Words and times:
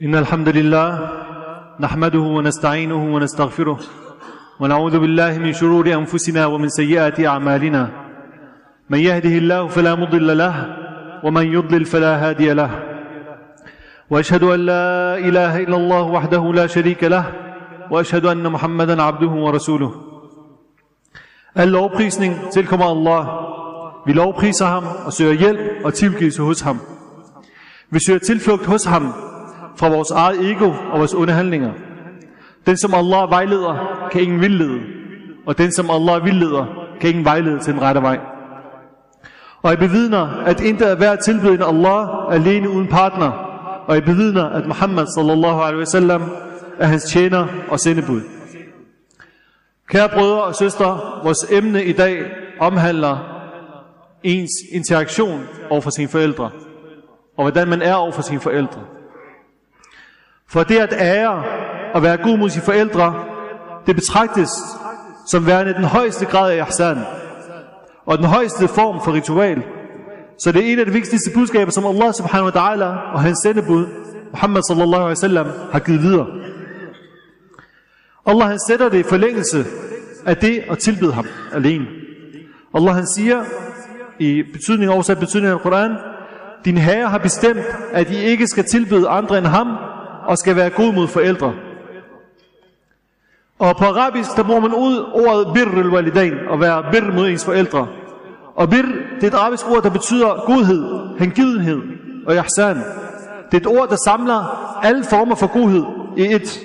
إن 0.00 0.14
الحمد 0.14 0.48
لله 0.48 0.88
نحمده 1.80 2.18
ونستعينه 2.18 3.14
ونستغفره 3.14 3.78
ونعوذ 4.60 4.98
بالله 4.98 5.38
من 5.38 5.52
شرور 5.52 5.86
أنفسنا 5.92 6.46
ومن 6.46 6.68
سيئات 6.68 7.20
أعمالنا 7.20 7.90
من 8.90 8.98
يهده 8.98 9.28
الله 9.38 9.66
فلا 9.68 9.94
مضل 9.94 10.38
له 10.38 10.54
ومن 11.24 11.46
يضلل 11.52 11.84
فلا 11.84 12.28
هادي 12.28 12.52
له 12.52 12.70
وأشهد 14.10 14.42
أن 14.42 14.60
لا 14.66 15.18
إله 15.18 15.58
إلا 15.62 15.76
الله 15.76 16.02
وحده 16.02 16.52
لا 16.52 16.66
شريك 16.66 17.04
له 17.04 17.24
وأشهد 17.90 18.26
أن 18.26 18.52
محمدا 18.52 19.02
عبده 19.02 19.30
ورسوله 19.30 19.92
Al 21.54 21.68
lovprisning 21.68 22.34
tilkommer 22.52 22.86
Allah. 22.86 23.22
Vi 24.06 24.12
lovpriser 24.12 24.66
ham 24.66 24.84
og 25.06 25.12
søger 25.12 25.32
hjælp 25.32 25.84
og 25.84 25.94
tilgivelse 25.94 26.42
hos 26.42 26.60
ham. 26.60 26.78
Vi 27.90 27.98
søger 28.06 28.18
tilflugt 28.18 28.66
hos 28.66 28.84
ham 28.84 29.31
fra 29.76 29.88
vores 29.88 30.10
eget 30.10 30.50
ego 30.50 30.72
og 30.92 30.98
vores 30.98 31.14
onde 31.14 31.32
handlinger. 31.32 31.72
Den, 32.66 32.76
som 32.76 32.94
Allah 32.94 33.30
vejleder, 33.30 34.06
kan 34.12 34.22
ingen 34.22 34.40
vildlede. 34.40 34.80
Og 35.46 35.58
den, 35.58 35.72
som 35.72 35.90
Allah 35.90 36.24
vildleder, 36.24 36.64
kan 37.00 37.10
ingen 37.10 37.24
vejlede 37.24 37.58
til 37.58 37.72
den 37.72 37.82
rette 37.82 38.02
vej. 38.02 38.18
Og 39.62 39.70
jeg 39.70 39.78
bevidner, 39.78 40.42
at 40.44 40.60
intet 40.60 40.90
er 40.90 40.94
værd 40.94 41.12
at 41.12 41.18
tilbyde 41.18 41.54
end 41.54 41.64
Allah 41.64 42.08
alene 42.30 42.70
uden 42.70 42.88
partner. 42.88 43.30
Og 43.86 43.94
jeg 43.94 44.04
bevidner, 44.04 44.44
at 44.44 44.66
Muhammad 44.66 45.06
sallallahu 45.06 45.60
alaihi 45.60 45.78
wasallam 45.78 46.22
er 46.78 46.86
hans 46.86 47.04
tjener 47.04 47.46
og 47.68 47.80
sendebud. 47.80 48.20
Kære 49.88 50.08
brødre 50.08 50.42
og 50.42 50.54
søstre, 50.54 51.00
vores 51.22 51.46
emne 51.50 51.84
i 51.84 51.92
dag 51.92 52.24
omhandler 52.60 53.18
ens 54.22 54.50
interaktion 54.72 55.40
over 55.70 55.80
for 55.80 55.90
sine 55.90 56.08
forældre, 56.08 56.50
og 57.36 57.44
hvordan 57.44 57.68
man 57.68 57.82
er 57.82 57.94
over 57.94 58.12
for 58.12 58.22
sine 58.22 58.40
forældre. 58.40 58.80
For 60.52 60.62
det 60.62 60.78
at 60.78 60.92
ære 60.98 61.44
og 61.94 62.02
være 62.02 62.16
god 62.16 62.38
mod 62.38 62.50
sine 62.50 62.64
forældre, 62.64 63.24
det 63.86 63.96
betragtes 63.96 64.50
som 65.30 65.46
værende 65.46 65.74
den 65.74 65.84
højeste 65.84 66.26
grad 66.26 66.52
af 66.52 66.66
ihsan, 66.68 66.98
og 68.06 68.18
den 68.18 68.26
højeste 68.26 68.68
form 68.68 69.04
for 69.04 69.12
ritual. 69.12 69.62
Så 70.38 70.52
det 70.52 70.68
er 70.68 70.72
en 70.72 70.78
af 70.78 70.86
de 70.86 70.92
vigtigste 70.92 71.30
budskaber, 71.34 71.70
som 71.70 71.86
Allah 71.86 72.14
subhanahu 72.14 72.50
wa 72.54 72.60
ta'ala 72.60 73.14
og 73.14 73.20
hans 73.20 73.38
sendebud, 73.42 73.86
Muhammad 74.30 74.62
sallallahu 74.68 75.02
alaihi 75.02 75.18
wasallam, 75.18 75.46
har 75.72 75.78
givet 75.78 76.02
videre. 76.02 76.26
Allah 78.26 78.48
han 78.48 78.58
sætter 78.68 78.88
det 78.88 78.98
i 78.98 79.02
forlængelse 79.02 79.64
af 80.26 80.36
det 80.36 80.64
at 80.70 80.78
tilbede 80.78 81.12
ham 81.12 81.26
alene. 81.52 81.86
Allah 82.74 82.94
han 82.94 83.06
siger 83.16 83.44
i 84.18 84.42
betydning 84.52 84.90
oversat 84.90 85.18
betydning 85.18 85.52
af 85.52 85.60
Koran, 85.60 85.96
din 86.64 86.76
herre 86.76 87.08
har 87.08 87.18
bestemt, 87.18 87.66
at 87.92 88.10
I 88.10 88.16
ikke 88.16 88.46
skal 88.46 88.64
tilbede 88.64 89.08
andre 89.08 89.38
end 89.38 89.46
ham, 89.46 89.66
og 90.26 90.38
skal 90.38 90.56
være 90.56 90.70
god 90.70 90.92
mod 90.92 91.08
forældre. 91.08 91.54
Og 93.58 93.76
på 93.76 93.84
arabisk, 93.84 94.36
der 94.36 94.42
bruger 94.42 94.60
man 94.60 94.74
ud 94.74 95.10
ordet 95.12 95.54
birrul 95.54 95.92
walidain, 95.92 96.34
og 96.48 96.60
være 96.60 96.84
birr 96.92 97.12
mod 97.12 97.28
ens 97.28 97.44
forældre. 97.44 97.86
Og 98.54 98.70
birr, 98.70 98.86
det 99.20 99.24
er 99.24 99.26
et 99.26 99.34
arabisk 99.34 99.70
ord, 99.70 99.82
der 99.82 99.90
betyder 99.90 100.44
godhed, 100.46 101.08
hengivenhed 101.18 101.82
og 102.26 102.34
ihsan. 102.34 102.76
Det 103.50 103.66
er 103.66 103.70
et 103.70 103.78
ord, 103.78 103.88
der 103.88 103.96
samler 104.04 104.40
alle 104.82 105.04
former 105.04 105.34
for 105.34 105.46
godhed 105.46 105.84
i 106.16 106.34
et. 106.34 106.60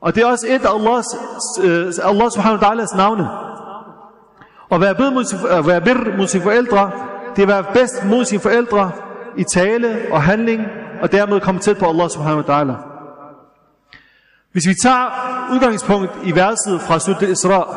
Og 0.00 0.14
det 0.14 0.22
er 0.22 0.26
også 0.26 0.46
et 0.48 0.64
af 0.64 0.74
Allahs, 0.74 1.06
uh, 1.58 2.08
Allah 2.10 2.30
subhanahu 2.30 2.62
wa 2.62 2.68
ta'alas 2.68 2.96
navne. 2.96 3.28
At 4.70 4.80
være, 4.80 4.94
bed 4.94 5.10
mod 5.10 5.24
at 5.50 5.66
være 5.66 5.80
bir 5.80 6.16
mod 6.16 6.26
sine 6.26 6.42
forældre, 6.42 6.90
det 7.36 7.42
er 7.42 7.46
at 7.46 7.48
være 7.48 7.72
bedst 7.72 8.04
mod 8.04 8.24
sine 8.24 8.40
forældre 8.40 8.90
i 9.36 9.44
tale 9.44 9.96
og 10.12 10.22
handling, 10.22 10.62
og 11.03 11.11
dermed 11.11 11.39
komme 11.39 11.61
tæt 11.61 11.77
på 11.77 11.85
Allah 11.85 12.09
subhanahu 12.09 12.43
wa 12.47 12.47
ta'ala. 12.53 12.73
Hvis 14.51 14.67
vi 14.67 14.73
tager 14.83 15.05
udgangspunkt 15.53 16.11
i 16.23 16.31
verset 16.35 16.81
fra 16.81 16.99
Surat 16.99 17.21
Isra, 17.21 17.75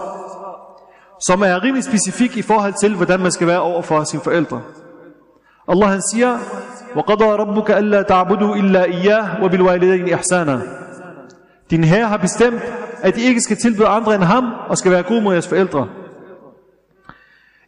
som 1.27 1.43
er 1.43 1.62
rimelig 1.62 1.85
specifik 1.85 2.36
i 2.36 2.42
forhold 2.42 2.75
til, 2.80 2.97
hvordan 2.97 3.20
man 3.20 3.33
skal 3.33 3.47
være 3.47 3.61
over 3.61 3.83
for 3.83 4.05
sine 4.05 4.23
forældre. 4.23 4.61
Allah 5.69 5.89
han 5.89 6.03
siger, 6.13 6.39
وَقَضَى 6.97 7.25
رَبُّكَ 7.25 7.70
أَلَّا 7.70 8.03
تَعْبُدُوا 8.03 8.57
إِلَّا 8.57 8.85
إِيَّهُ 8.85 9.42
وَبِالْوَالِدَيْنِ 9.42 10.14
إِحْسَانًا 10.14 10.61
Din 11.70 11.85
herre 11.85 12.08
har 12.08 12.17
bestemt, 12.17 12.63
at 13.03 13.19
I 13.19 13.23
ikke 13.23 13.41
skal 13.41 13.57
tilbyde 13.57 13.86
andre 13.86 14.14
end 14.14 14.23
ham, 14.23 14.45
og 14.69 14.79
skal 14.79 14.92
være 14.92 15.03
gode 15.03 15.23
mod 15.23 15.33
jeres 15.33 15.48
forældre. 15.48 15.89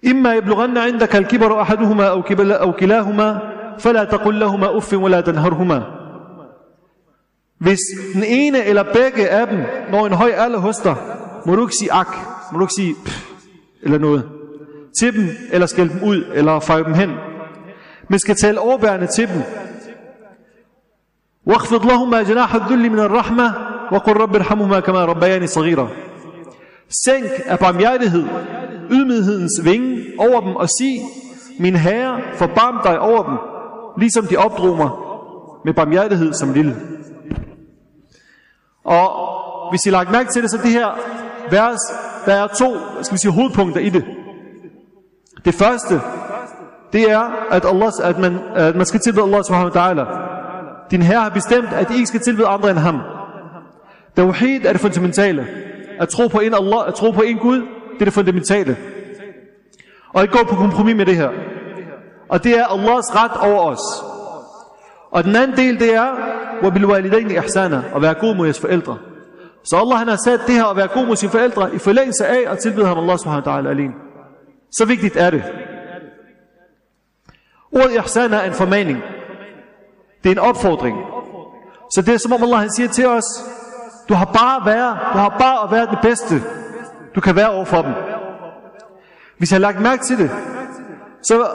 إما 0.07 0.35
يبلغن 0.35 0.79
عندك 0.79 1.17
الكبر 1.17 1.63
أحدهما 1.63 2.09
أو, 2.09 2.23
أو 2.41 2.73
كلاهما 2.73 3.41
فلا 3.79 4.05
تقل 4.05 4.41
لهما 4.41 4.79
أف 4.79 4.93
ولا 4.93 5.21
تنهرهما 5.21 5.83
Hvis 7.59 7.79
den 8.15 8.25
ene 8.27 8.65
eller 8.65 8.83
begge 8.83 9.29
af 9.29 9.47
dem 9.47 9.59
når 9.91 10.07
en 10.07 10.13
høj 10.13 10.31
alder 10.37 10.59
hos 10.59 10.77
dig, 10.77 10.97
må 11.47 11.57
du 11.57 11.63
ikke 11.63 11.77
sige 11.77 11.93
ak, 11.93 12.17
må 12.53 12.59
du 12.59 12.65
ikke 12.65 12.75
sige 12.75 12.95
pff, 13.05 13.27
eller 13.83 13.99
noget 13.99 14.29
til 15.01 15.15
dem, 15.15 15.29
eller 15.53 15.67
skælde 15.67 15.93
dem 15.93 16.03
ud, 16.09 16.25
eller 16.35 16.61
fejre 16.61 16.85
dem 16.85 16.95
hen. 16.95 17.11
Men 18.09 18.19
skal 18.19 18.37
tale 18.37 18.61
overbærende 18.61 19.07
til 19.07 19.29
dem. 19.29 19.43
واخفض 21.47 21.87
لهما 21.87 22.23
جناح 22.23 22.55
الذل 22.55 22.91
من 22.91 22.99
الرحمة 22.99 23.55
وقل 23.93 24.13
رب 24.17 24.37
ارحمهما 24.37 24.81
كما 24.81 25.05
ربياني 25.05 25.47
صغيرا 25.47 25.89
Sænk 26.89 27.31
af 27.47 27.59
barmhjertighed, 27.59 28.25
ydmyghedens 28.91 29.65
vinge 29.65 30.03
over 30.19 30.41
dem 30.41 30.57
og 30.57 30.69
sig, 30.69 31.01
min 31.59 31.77
herre, 31.77 32.21
forbarm 32.35 32.81
dig 32.85 33.01
over 33.01 33.23
dem, 33.23 33.39
ligesom 34.00 34.28
de 34.28 34.38
opdrog 34.38 34.78
mig 34.78 34.90
med 35.66 35.74
barmhjertighed 35.74 36.34
som 36.34 36.54
lille. 36.54 36.76
Og 38.84 39.10
hvis 39.70 39.86
I 39.86 39.90
lagt 39.90 40.12
mærke 40.12 40.32
til 40.32 40.42
det, 40.42 40.52
så 40.52 40.58
det 40.58 40.72
her 40.72 40.88
vers, 41.52 41.80
der 42.26 42.34
er 42.34 42.48
to, 42.48 42.76
skal 43.02 43.14
vi 43.14 43.20
sige, 43.20 43.32
hovedpunkter 43.32 43.82
i 43.82 43.90
det. 43.90 44.06
Det 45.46 45.54
første, 45.54 46.02
det 46.94 47.12
er, 47.12 47.48
at, 47.52 47.66
Allah, 47.66 47.92
at, 48.04 48.20
man, 48.20 48.40
at 48.56 48.76
man 48.76 48.86
skal 48.86 49.00
tilbede 49.00 49.26
Allah 49.26 49.44
subhanahu 49.44 49.72
wa 49.76 49.82
ta'ala. 49.82 50.06
Din 50.92 51.02
herre 51.02 51.22
har 51.22 51.30
bestemt, 51.30 51.74
at 51.74 51.92
I 51.92 51.94
ikke 51.94 52.08
skal 52.08 52.20
tilbede 52.20 52.48
andre 52.48 52.70
end 52.70 52.80
ham. 52.80 53.02
Tawhid 54.16 54.66
er 54.66 54.72
det 54.72 54.82
fundamentale. 54.82 55.48
At 56.00 56.10
tro 56.10 56.28
på 56.28 56.40
en 56.40 56.54
Allah, 56.54 56.88
at 56.88 56.94
tro 56.94 57.12
på 57.12 57.22
en 57.22 57.38
Gud, 57.38 57.58
det 57.94 58.02
er 58.02 58.06
det 58.06 58.14
fundamentale. 58.14 58.78
Og 60.14 60.22
ikke 60.22 60.38
gå 60.38 60.44
på 60.44 60.56
kompromis 60.56 60.96
med 60.96 61.06
det 61.06 61.16
her. 61.16 61.30
Og 62.30 62.44
det 62.44 62.60
er 62.60 62.66
Allahs 62.66 63.16
ret 63.16 63.52
over 63.52 63.62
os. 63.62 64.04
Og 65.12 65.24
den 65.24 65.36
anden 65.36 65.58
del, 65.58 65.80
det 65.80 65.94
er, 65.96 66.16
hvor 66.62 66.70
vil 66.70 66.86
walidain 66.86 67.32
ihsana, 67.32 67.84
og 67.94 68.02
være 68.02 68.14
god 68.14 68.36
mod 68.36 68.46
jeres 68.46 68.60
forældre. 68.60 68.98
Så 69.64 69.78
Allah 69.78 69.98
han 69.98 70.08
har 70.08 70.20
sat 70.26 70.40
det 70.48 70.56
her 70.56 70.66
at 70.66 70.78
være 70.78 70.88
god 70.88 71.06
mod 71.06 71.16
sine 71.16 71.32
forældre 71.32 71.76
i 71.76 71.78
forlængelse 71.78 72.28
af 72.28 72.52
at 72.52 72.60
tilbyde 72.60 72.86
ham 72.86 72.98
Allah 72.98 73.18
subhanahu 73.18 73.50
wa 73.50 73.60
ta'ala 73.60 73.68
alene. 73.70 73.94
Så 74.72 74.86
vigtigt 74.86 75.16
er 75.16 75.30
det. 75.30 75.44
Ordet 77.72 77.92
ihsana 77.92 78.38
er 78.38 78.44
en 78.44 78.54
formaning. 78.54 78.98
Det 80.24 80.30
er 80.30 80.34
en 80.34 80.40
opfordring. 80.40 80.98
Så 81.92 82.02
det 82.02 82.14
er 82.14 82.18
som 82.18 82.34
om 82.34 82.44
Allah 82.44 82.60
han 82.60 82.72
siger 82.72 82.90
til 82.90 83.08
os, 83.08 83.26
du 84.10 84.14
har 84.14 84.26
bare 84.26 84.72
at 84.72 85.14
du 85.14 85.18
har 85.18 85.36
bare 85.40 85.64
at 85.64 85.72
være 85.72 85.86
det 85.86 86.00
bedste, 86.02 86.36
du 87.16 87.22
kan 87.22 87.36
være 87.36 87.50
over 87.50 87.66
for 87.66 87.82
dem. 87.82 87.94
Hvis 89.38 89.52
jeg 89.52 89.56
har 89.56 89.62
lagt 89.62 89.82
mærke 89.82 90.04
til 90.04 90.18
det, 90.18 90.32
så 91.24 91.48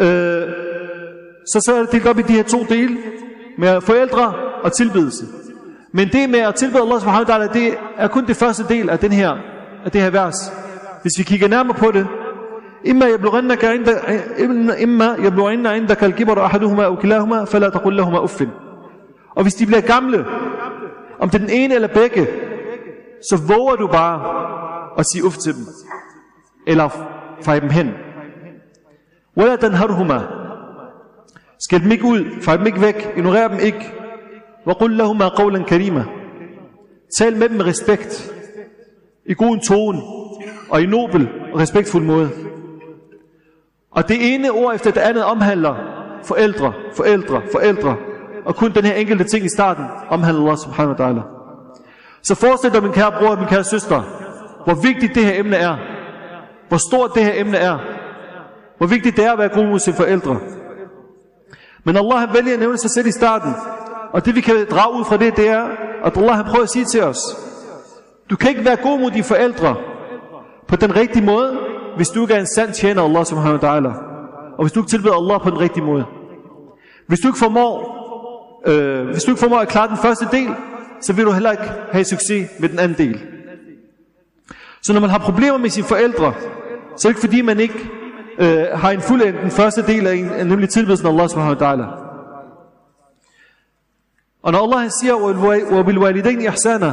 øh, 0.00 0.48
så, 1.52 1.60
så 1.66 1.74
er 1.74 1.80
det 1.80 1.92
delt 1.92 2.06
op 2.06 2.18
i 2.18 2.22
de 2.22 2.32
her 2.32 2.42
to 2.42 2.66
dele, 2.68 2.96
med 3.58 3.80
forældre 3.80 4.34
og 4.62 4.72
tilbedelse. 4.72 5.26
Men 5.92 6.08
det 6.08 6.30
med 6.30 6.38
at 6.38 6.54
tilbede 6.54 6.82
Allah 6.82 7.00
subhanahu 7.00 7.30
wa 7.30 7.36
ta'ala, 7.36 7.52
det 7.52 7.74
er 7.96 8.08
kun 8.08 8.26
det 8.26 8.36
første 8.36 8.64
del 8.68 8.90
af, 8.90 8.98
den 8.98 9.12
her, 9.12 9.30
af 9.84 9.90
det 9.90 10.00
her 10.00 10.10
vers. 10.10 10.52
Hvis 11.02 11.12
vi 11.18 11.22
kigger 11.22 11.48
nærmere 11.48 11.76
på 11.78 11.90
det, 11.90 12.06
إما 12.90 13.06
يبلغنك 13.06 13.64
عند 13.64 13.88
إما 14.82 15.16
يبلغن 15.18 15.66
عندك 15.66 16.04
الكبر 16.04 16.46
أحدهما 16.46 16.84
أو 16.84 16.96
كلاهما 16.96 17.44
فلا 17.44 17.68
تقل 17.68 17.96
لهما 17.96 18.24
أف. 18.24 18.42
Og 19.34 19.42
hvis 19.42 19.54
de 19.54 19.66
bliver 19.66 19.80
gamle, 19.80 20.24
om 21.18 21.30
det 21.30 21.42
er 21.42 21.46
den 21.46 21.54
ene 21.54 21.74
eller 21.74 21.88
begge, 21.88 22.26
så 23.30 23.36
våger 23.48 23.76
du 23.76 23.86
bare 23.86 24.20
at 24.98 25.04
sige 25.12 25.24
uf 25.24 25.36
til 25.36 25.54
dem. 25.54 25.66
Eller 26.66 26.88
fej 27.42 27.58
dem 27.58 27.70
hen. 27.70 27.90
ولا 29.38 29.56
تنهرهما. 29.56 30.20
Skæld 31.58 31.82
dem 31.82 31.92
ikke 31.92 32.04
ud, 32.04 32.42
fej 32.42 32.56
dem 32.56 32.66
ikke 32.66 32.80
væk, 32.80 33.12
ignorer 33.16 33.48
dem 33.48 33.58
ikke. 33.58 33.92
وقل 34.66 34.96
لهما 34.96 35.28
قولا 35.28 35.62
كريما. 35.62 36.04
Tal 37.18 37.36
med 37.36 37.48
dem 37.48 37.56
med 37.56 37.66
respekt. 37.66 38.32
I 39.26 39.34
god 39.34 39.58
tone 39.68 40.02
og 40.70 40.82
i 40.82 40.86
nobel 40.86 41.28
og 41.52 41.60
respektfuld 41.60 42.04
måde. 42.04 42.30
Og 43.90 44.08
det 44.08 44.34
ene 44.34 44.50
ord 44.50 44.74
efter 44.74 44.90
det 44.90 45.00
andet 45.00 45.24
omhandler 45.24 45.74
forældre, 46.24 46.72
forældre, 46.96 47.42
forældre. 47.52 47.96
Og 48.44 48.56
kun 48.56 48.72
den 48.72 48.84
her 48.84 48.94
enkelte 48.94 49.24
ting 49.24 49.44
i 49.44 49.48
starten 49.48 49.84
omhandler 50.08 50.42
Allah 50.42 50.58
subhanahu 50.58 50.94
wa 50.98 51.10
ta'ala. 51.10 51.20
Så 52.22 52.34
forestil 52.34 52.72
dig, 52.72 52.82
min 52.82 52.92
kære 52.92 53.12
bror 53.12 53.28
og 53.28 53.38
min 53.38 53.48
kære 53.48 53.64
søster, 53.64 54.02
hvor 54.64 54.74
vigtigt 54.74 55.14
det 55.14 55.24
her 55.24 55.40
emne 55.40 55.56
er. 55.56 55.76
Hvor 56.68 56.78
stort 56.88 57.10
det 57.14 57.24
her 57.24 57.32
emne 57.34 57.56
er. 57.56 57.78
Hvor 58.79 58.87
vigtigt 58.87 59.17
det 59.17 59.25
er 59.25 59.31
at 59.31 59.39
være 59.39 59.49
god 59.49 59.65
mod 59.65 59.79
sine 59.79 59.95
forældre. 59.95 60.39
Men 61.83 61.97
Allah 61.97 62.19
han 62.19 62.29
vælger 62.33 62.53
at 62.53 62.59
nævne 62.59 62.77
sig 62.77 62.91
selv 62.91 63.07
i 63.07 63.11
starten. 63.11 63.53
Og 64.13 64.25
det 64.25 64.35
vi 64.35 64.41
kan 64.41 64.67
drage 64.71 64.99
ud 64.99 65.05
fra 65.05 65.17
det, 65.17 65.37
det 65.37 65.47
er, 65.47 65.63
at 66.03 66.17
Allah 66.17 66.35
har 66.35 66.43
prøvet 66.43 66.63
at 66.63 66.69
sige 66.69 66.85
til 66.85 67.03
os, 67.03 67.19
du 68.29 68.35
kan 68.35 68.49
ikke 68.49 68.65
være 68.65 68.75
god 68.75 68.99
mod 68.99 69.11
dine 69.11 69.23
forældre 69.23 69.75
på 70.67 70.75
den 70.75 70.95
rigtige 70.95 71.25
måde, 71.25 71.57
hvis 71.95 72.09
du 72.09 72.21
ikke 72.21 72.33
er 72.33 72.39
en 72.39 72.47
sand 72.55 72.73
tjener 72.73 73.03
Allah 73.03 73.25
subhanahu 73.25 73.59
wa 73.61 73.69
ta'ala. 73.69 73.91
Og 74.57 74.63
hvis 74.63 74.71
du 74.71 74.79
ikke 74.79 74.89
tilbeder 74.89 75.13
Allah 75.13 75.41
på 75.41 75.49
den 75.49 75.59
rigtige 75.59 75.83
måde. 75.83 76.05
Hvis 77.07 77.19
du 77.19 77.27
ikke 77.27 77.39
formår, 77.39 77.73
øh, 78.67 79.07
hvis 79.07 79.23
du 79.23 79.31
ikke 79.31 79.39
formår 79.39 79.57
at 79.57 79.67
klare 79.67 79.87
den 79.87 79.97
første 79.97 80.27
del, 80.31 80.49
så 81.01 81.13
vil 81.13 81.25
du 81.25 81.31
heller 81.31 81.51
ikke 81.51 81.71
have 81.91 82.03
succes 82.03 82.49
med 82.59 82.69
den 82.69 82.79
anden 82.79 82.97
del. 82.97 83.19
Så 84.81 84.93
når 84.93 84.99
man 84.99 85.09
har 85.09 85.17
problemer 85.17 85.57
med 85.57 85.69
sine 85.69 85.87
forældre, 85.87 86.33
så 86.97 87.07
er 87.07 87.11
det 87.11 87.17
ikke 87.17 87.27
fordi, 87.27 87.41
man 87.41 87.59
ikke 87.59 87.89
øh, 88.38 88.64
har 88.74 88.90
en 88.90 89.00
fuld 89.00 89.42
den 89.42 89.50
første 89.50 89.86
del 89.86 90.06
af, 90.06 90.14
en, 90.14 90.46
nemlig 90.46 90.68
tilbedelsen 90.68 91.06
af 91.06 91.10
Allah 91.10 91.28
subhanahu 91.28 91.60
wa 91.60 91.66
ta'ala. 91.66 92.04
Og 94.42 94.52
når 94.52 94.62
Allah 94.62 94.90
siger, 95.00 95.14
وَبِالْوَالِدَيْنِ 95.14 96.48
إِحْسَانًا 96.48 96.92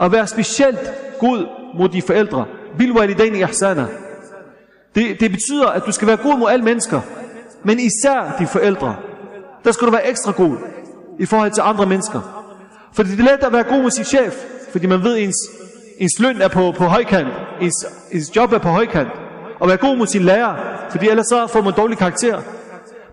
At 0.00 0.12
være 0.12 0.26
specielt 0.26 0.92
god 1.18 1.46
mod 1.78 1.88
de 1.88 2.02
forældre. 2.02 2.44
بِالْوَالِدَيْنِ 2.78 3.44
إِحْسَانًا 3.44 3.86
det, 4.94 5.20
det 5.20 5.30
betyder, 5.30 5.68
at 5.68 5.82
du 5.86 5.92
skal 5.92 6.08
være 6.08 6.16
god 6.16 6.38
mod 6.38 6.50
alle 6.50 6.64
mennesker. 6.64 7.00
Men 7.64 7.78
især 7.78 8.36
de 8.38 8.46
forældre. 8.46 8.96
Der 9.64 9.72
skal 9.72 9.86
du 9.86 9.92
være 9.92 10.08
ekstra 10.08 10.32
god 10.32 10.56
i 11.18 11.26
forhold 11.26 11.50
til 11.50 11.62
andre 11.64 11.86
mennesker. 11.86 12.44
Fordi 12.92 13.10
det 13.10 13.20
er 13.20 13.22
let 13.22 13.46
at 13.46 13.52
være 13.52 13.62
god 13.62 13.82
mod 13.82 13.90
sin 13.90 14.04
chef, 14.04 14.44
fordi 14.72 14.86
man 14.86 15.02
ved, 15.02 15.16
at 15.16 15.22
ens, 15.22 15.36
ens 15.98 16.18
løn 16.18 16.42
er 16.42 16.48
på, 16.48 16.72
på 16.78 16.84
højkant, 16.84 17.28
ens, 17.60 17.86
ens 18.12 18.36
job 18.36 18.52
er 18.52 18.58
på 18.58 18.68
højkant. 18.68 19.08
Og 19.59 19.67
være 19.67 19.77
god 19.77 19.97
mod 19.97 20.07
sin 20.07 20.21
lærer, 20.21 20.55
fordi 20.91 21.09
ellers 21.09 21.25
så 21.25 21.47
får 21.47 21.61
man 21.61 21.73
dårlig 21.73 21.97
karakter. 21.97 22.41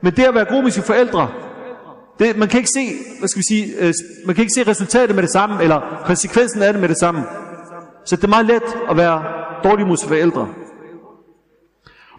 Men 0.00 0.12
det 0.12 0.22
at 0.24 0.34
være 0.34 0.44
god 0.44 0.62
med 0.62 0.70
sine 0.70 0.84
forældre, 0.84 1.28
det, 2.18 2.36
man 2.36 2.48
kan 2.48 2.58
ikke 2.58 2.70
se, 2.74 2.88
hvad 3.18 3.28
skal 3.28 3.38
vi 3.38 3.44
sige, 3.48 3.74
øh, 3.78 3.94
man 4.26 4.34
kan 4.34 4.42
ikke 4.42 4.54
se 4.54 4.70
resultatet 4.70 5.14
med 5.14 5.22
det 5.22 5.32
samme, 5.32 5.62
eller 5.62 6.02
konsekvensen 6.04 6.62
af 6.62 6.72
det 6.72 6.80
med 6.80 6.88
det 6.88 6.98
samme. 6.98 7.24
Så 8.04 8.16
det 8.16 8.24
er 8.24 8.28
meget 8.28 8.46
let 8.46 8.76
at 8.90 8.96
være 8.96 9.24
dårlig 9.64 9.86
mod 9.86 9.96
sine 9.96 10.08
forældre. 10.08 10.48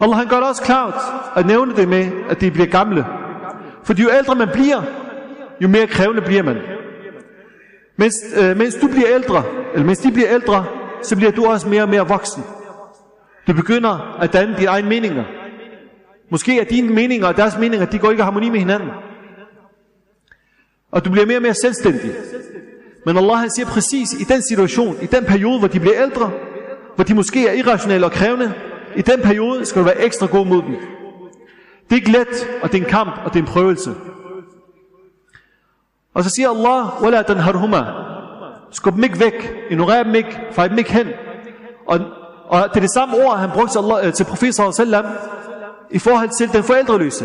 Allah 0.01 0.17
han 0.17 0.27
gør 0.27 0.35
det 0.35 0.47
også 0.47 0.63
klart 0.63 0.93
at 1.35 1.45
nævne 1.45 1.75
det 1.75 1.87
med, 1.87 2.07
at 2.29 2.41
de 2.41 2.51
bliver 2.51 2.67
gamle. 2.67 3.05
For 3.83 3.93
jo 4.01 4.09
ældre 4.17 4.35
man 4.35 4.49
bliver, 4.53 4.81
jo 5.61 5.67
mere 5.67 5.87
krævende 5.87 6.21
bliver 6.21 6.43
man. 6.43 6.57
Mens, 7.97 8.15
øh, 8.37 8.57
mens 8.57 8.75
du 8.75 8.87
bliver 8.87 9.07
ældre, 9.13 9.43
eller 9.73 9.85
mens 9.85 9.99
de 9.99 10.11
bliver 10.11 10.29
ældre, 10.29 10.65
så 11.03 11.15
bliver 11.15 11.31
du 11.31 11.45
også 11.45 11.69
mere 11.69 11.81
og 11.81 11.89
mere 11.89 12.07
voksen. 12.07 12.43
Du 13.47 13.53
begynder 13.53 14.17
at 14.21 14.33
danne 14.33 14.55
dine 14.57 14.67
egne 14.67 14.89
meninger. 14.89 15.23
Måske 16.29 16.59
er 16.59 16.63
dine 16.63 16.93
meninger 16.93 17.27
og 17.27 17.37
deres 17.37 17.57
meninger, 17.57 17.85
de 17.85 17.99
går 17.99 18.11
ikke 18.11 18.21
i 18.21 18.23
harmoni 18.23 18.49
med 18.49 18.59
hinanden. 18.59 18.89
Og 20.91 21.05
du 21.05 21.11
bliver 21.11 21.25
mere 21.25 21.37
og 21.37 21.41
mere 21.41 21.53
selvstændig. 21.53 22.11
Men 23.05 23.17
Allah 23.17 23.37
han 23.37 23.49
siger 23.49 23.65
præcis, 23.65 24.13
i 24.13 24.23
den 24.23 24.41
situation, 24.41 24.97
i 25.01 25.05
den 25.05 25.25
periode, 25.25 25.59
hvor 25.59 25.67
de 25.67 25.79
bliver 25.79 26.01
ældre, 26.01 26.31
hvor 26.95 27.03
de 27.03 27.13
måske 27.13 27.47
er 27.47 27.53
irrationelle 27.53 28.05
og 28.05 28.11
krævende, 28.11 28.53
i 28.95 29.01
den 29.01 29.21
periode 29.21 29.65
skal 29.65 29.79
du 29.79 29.85
være 29.85 30.01
ekstra 30.01 30.25
god 30.25 30.45
mod 30.45 30.61
dem. 30.61 30.75
Det 31.89 31.91
er 31.91 31.95
ikke 31.95 32.11
let, 32.11 32.47
og 32.61 32.71
det 32.71 32.77
er 32.77 32.83
en 32.83 32.89
kamp, 32.89 33.11
og 33.25 33.33
det 33.33 33.39
er 33.39 33.43
en 33.43 33.49
prøvelse. 33.49 33.95
Og 36.13 36.23
så 36.23 36.29
siger 36.29 36.49
Allah, 36.49 37.03
Wala 37.03 37.21
den 37.21 37.37
harhuma. 37.37 37.85
Skub 38.71 38.95
dem 38.95 39.03
ikke 39.03 39.19
væk, 39.19 39.53
ignorer 39.69 40.03
dem 40.03 40.15
ikke, 40.15 40.39
fej 40.51 40.67
dem 40.67 40.77
ikke 40.77 40.93
hen. 40.93 41.07
Og 41.85 41.99
og 42.48 42.68
det 42.68 42.76
er 42.76 42.80
det 42.80 42.94
samme 42.94 43.14
ord, 43.24 43.38
han 43.38 43.50
brugte 43.50 43.72
til, 43.72 43.78
Allah, 43.78 44.12
til 44.12 44.24
profeten 44.24 44.72
sallam, 44.72 45.06
i 45.90 45.98
forhold 45.98 46.28
til 46.38 46.52
den 46.52 46.62
forældreløse. 46.62 47.24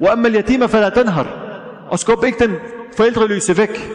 وَأَمَّا 0.00 0.28
الْيَتِيمَ 0.28 0.66
فَلَا 0.66 0.88
تَنْهَرْ 0.88 1.26
Og 1.90 1.98
skub 1.98 2.24
ikke 2.24 2.46
den 2.46 2.56
forældreløse 2.96 3.56
væk. 3.56 3.92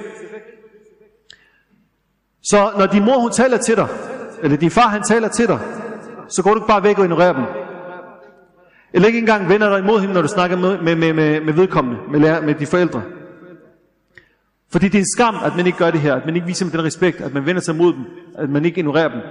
Så 2.44 2.72
når 2.78 2.86
din 2.86 3.06
mor 3.06 3.20
hun 3.20 3.32
taler 3.32 3.58
til 3.58 3.76
dig, 3.76 3.88
eller 4.44 4.58
din 4.58 4.72
far 4.72 4.88
han 4.88 5.04
taler 5.04 5.28
til 5.28 5.48
dig, 5.48 5.60
så 6.30 6.44
går 6.44 6.50
du 6.50 6.56
ikke 6.56 6.68
bare 6.68 6.84
væk 6.84 6.98
og 6.98 7.04
ignorerer 7.04 7.34
dem. 7.34 7.44
Eller 8.94 9.08
ikke 9.08 9.20
engang 9.20 9.50
vender 9.50 9.70
dig 9.70 9.80
imod 9.80 10.00
hende, 10.00 10.14
når 10.14 10.22
du 10.22 10.28
snakker 10.28 10.58
med, 10.58 10.78
med, 10.82 10.96
med, 10.96 11.14
med, 11.14 11.42
med 11.42 11.54
vedkommende, 11.54 12.00
med, 12.12 12.20
lærer, 12.20 12.42
med 12.42 12.56
de 12.56 12.66
forældre. 12.66 13.02
Fordi 14.72 14.86
det 14.86 14.96
er 14.96 15.00
en 15.00 15.12
skam, 15.16 15.36
at 15.44 15.56
man 15.56 15.66
ikke 15.66 15.78
gør 15.78 15.92
det 15.92 16.00
her, 16.00 16.16
at 16.16 16.26
man 16.26 16.36
ikke 16.36 16.48
viser 16.48 16.66
dem 16.66 16.72
den 16.72 16.84
respekt, 16.84 17.22
at 17.22 17.34
man 17.34 17.46
vender 17.46 17.62
sig 17.62 17.76
mod 17.76 17.94
dem, 17.94 18.06
at 18.38 18.50
man 18.50 18.66
ikke 18.66 18.78
ignorerer 18.78 19.10
dem. 19.10 19.22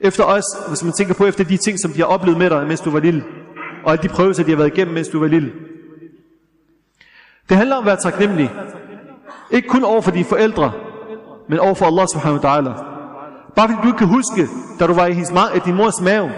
Efter 0.00 0.24
os, 0.24 0.44
hvis 0.68 0.84
man 0.84 0.92
tænker 0.92 1.14
på 1.14 1.26
efter 1.26 1.44
de 1.44 1.56
ting, 1.56 1.78
som 1.80 1.92
de 1.92 1.98
har 1.98 2.06
oplevet 2.06 2.38
med 2.38 2.50
dig, 2.50 2.66
mens 2.66 2.80
du 2.80 2.90
var 2.90 3.00
lille, 3.00 3.24
og 3.84 3.92
alle 3.92 4.02
de 4.02 4.08
prøvelser, 4.08 4.44
de 4.44 4.50
har 4.50 4.56
været 4.56 4.72
igennem, 4.76 4.94
mens 4.94 5.08
du 5.08 5.20
var 5.20 5.26
lille. 5.26 5.52
Det 7.48 7.56
handler 7.56 7.76
om 7.76 7.82
at 7.82 7.86
være 7.86 7.96
taknemmelig. 7.96 8.50
Ikke 9.50 9.68
kun 9.68 9.84
over 9.84 10.00
for 10.00 10.10
dine 10.10 10.24
forældre, 10.24 10.72
men 11.48 11.58
over 11.58 11.74
for 11.74 11.86
Allah 11.86 12.06
subhanahu 12.12 12.40
wa 12.44 12.50
ta'ala. 12.50 12.72
Bare 13.56 13.68
fordi 13.68 13.80
du 13.82 13.86
ikke 13.86 13.98
kan 13.98 14.06
huske, 14.06 14.48
da 14.80 14.86
du 14.86 14.94
var 14.94 15.06
i, 15.06 15.12
hendes, 15.12 15.30
ma- 15.30 15.64
din 15.66 15.74
mors 15.74 16.00
mave, 16.00 16.30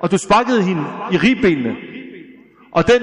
og 0.00 0.10
du 0.10 0.18
sparkede 0.18 0.62
hende 0.62 0.84
i 1.12 1.16
ribbenene, 1.16 1.76
og 2.72 2.86
den, 2.86 3.02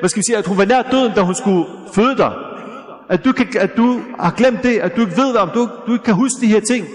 hvad 0.00 0.08
skal 0.08 0.20
vi 0.20 0.24
sige, 0.28 0.36
at 0.36 0.46
hun 0.46 0.58
var 0.58 0.64
nær 0.64 0.82
døden, 0.82 1.12
da 1.14 1.20
hun 1.20 1.34
skulle 1.34 1.64
føde 1.94 2.16
dig, 2.16 2.32
at 3.08 3.24
du, 3.24 3.32
kan, 3.32 3.46
at 3.60 3.76
du 3.76 4.00
har 4.20 4.30
glemt 4.30 4.62
det, 4.62 4.78
at 4.78 4.96
du 4.96 5.00
ikke 5.00 5.16
ved, 5.16 5.36
om 5.36 5.50
du, 5.54 5.68
du 5.86 5.92
ikke 5.92 6.04
kan 6.04 6.14
huske 6.14 6.40
de 6.40 6.46
her 6.46 6.60
ting. 6.60 6.86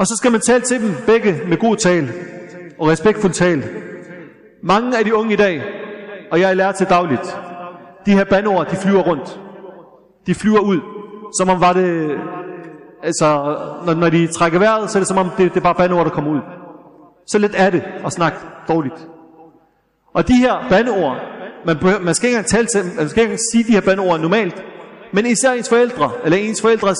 Og 0.00 0.06
så 0.06 0.16
skal 0.16 0.32
man 0.32 0.40
tale 0.40 0.62
til 0.62 0.80
dem 0.80 0.94
begge 1.06 1.40
med 1.48 1.56
god 1.56 1.76
tale 1.76 2.12
og 2.78 2.88
respektfuld 2.88 3.32
tale. 3.32 3.64
Mange 4.62 4.98
af 4.98 5.04
de 5.04 5.14
unge 5.14 5.32
i 5.32 5.36
dag, 5.36 5.62
og 6.30 6.40
jeg 6.40 6.56
lærer 6.56 6.72
til 6.72 6.86
dagligt, 6.86 7.38
de 8.06 8.12
her 8.12 8.24
bandord, 8.24 8.66
de 8.70 8.76
flyver 8.76 9.02
rundt. 9.02 9.40
De 10.26 10.34
flyver 10.34 10.60
ud, 10.60 10.80
som 11.38 11.48
om 11.48 11.60
var 11.60 11.72
det, 11.72 12.18
altså, 13.02 13.56
når, 13.86 13.94
når 13.94 14.10
de 14.10 14.26
trækker 14.26 14.58
vejret, 14.58 14.90
så 14.90 14.98
er 14.98 15.00
det 15.00 15.08
som 15.08 15.18
om, 15.18 15.30
det, 15.38 15.54
det 15.54 15.56
er 15.56 15.64
bare 15.64 15.74
bandord, 15.74 16.04
der 16.04 16.10
kommer 16.10 16.30
ud. 16.30 16.40
Så 17.26 17.38
lidt 17.38 17.54
er 17.56 17.70
det 17.70 17.82
at 18.06 18.12
snakke 18.12 18.38
dårligt. 18.68 19.08
Og 20.14 20.28
de 20.28 20.34
her 20.34 20.54
bandeord, 20.68 21.16
man, 21.66 21.76
man 22.02 22.14
skal 22.14 22.28
ikke 22.28 22.36
engang 22.36 22.46
tale 22.46 22.66
til, 22.66 22.80
man 22.96 23.08
skal 23.08 23.22
ikke 23.22 23.32
engang 23.32 23.40
sige 23.52 23.64
de 23.64 23.72
her 23.72 23.80
bandeord 23.80 24.20
normalt, 24.20 24.64
men 25.12 25.26
især 25.26 25.52
ens 25.52 25.68
forældre, 25.68 26.10
eller 26.24 26.38
ens 26.38 26.60
forældres 26.60 26.98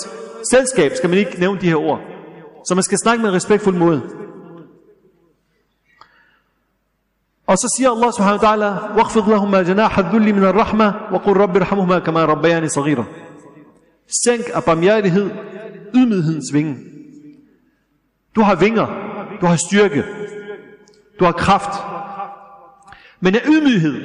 selskab, 0.51 0.93
skal 0.97 1.11
man 1.11 1.19
ikke 1.19 1.41
nævne 1.41 1.61
de 1.61 1.69
her 1.69 1.77
ord. 1.77 2.10
Så 2.68 2.76
man 2.76 2.84
skal 2.84 2.98
snakke 2.98 3.22
med 3.22 3.30
en 3.30 3.36
respektfuld 3.36 3.76
måde. 3.76 4.02
Og 7.48 7.58
så 7.58 7.68
siger 7.78 7.92
Allah 7.92 8.12
subhanahu 8.14 8.40
wa 8.42 8.48
ta'ala, 8.48 8.70
وَاخْفِضْ 8.98 9.30
لَهُمَا 9.30 9.62
جَنَاحَ 9.64 10.00
الذُّلِّ 10.00 10.34
مِنَ 10.34 10.44
الرَّحْمَةِ 10.44 10.94
وَقُلْ 11.12 11.38
رَبِّ 11.38 11.58
رَحْمُهُمَا 11.58 12.00
كَمَا 12.00 12.26
رَبَّيَانِ 12.26 12.70
صَغِيرًا 12.70 13.06
Sænk 14.26 14.46
af 14.54 14.64
barmhjertighed, 14.64 15.30
ydmyghedens 15.96 16.54
vinge. 16.54 16.78
Du 18.36 18.42
har 18.42 18.56
vinger, 18.56 18.88
du 19.42 19.46
har 19.46 19.56
styrke, 19.56 20.04
du 21.20 21.26
har 21.26 21.32
kraft. 21.32 21.70
Men 23.20 23.36
af 23.36 23.42
ydmyghed, 23.48 23.96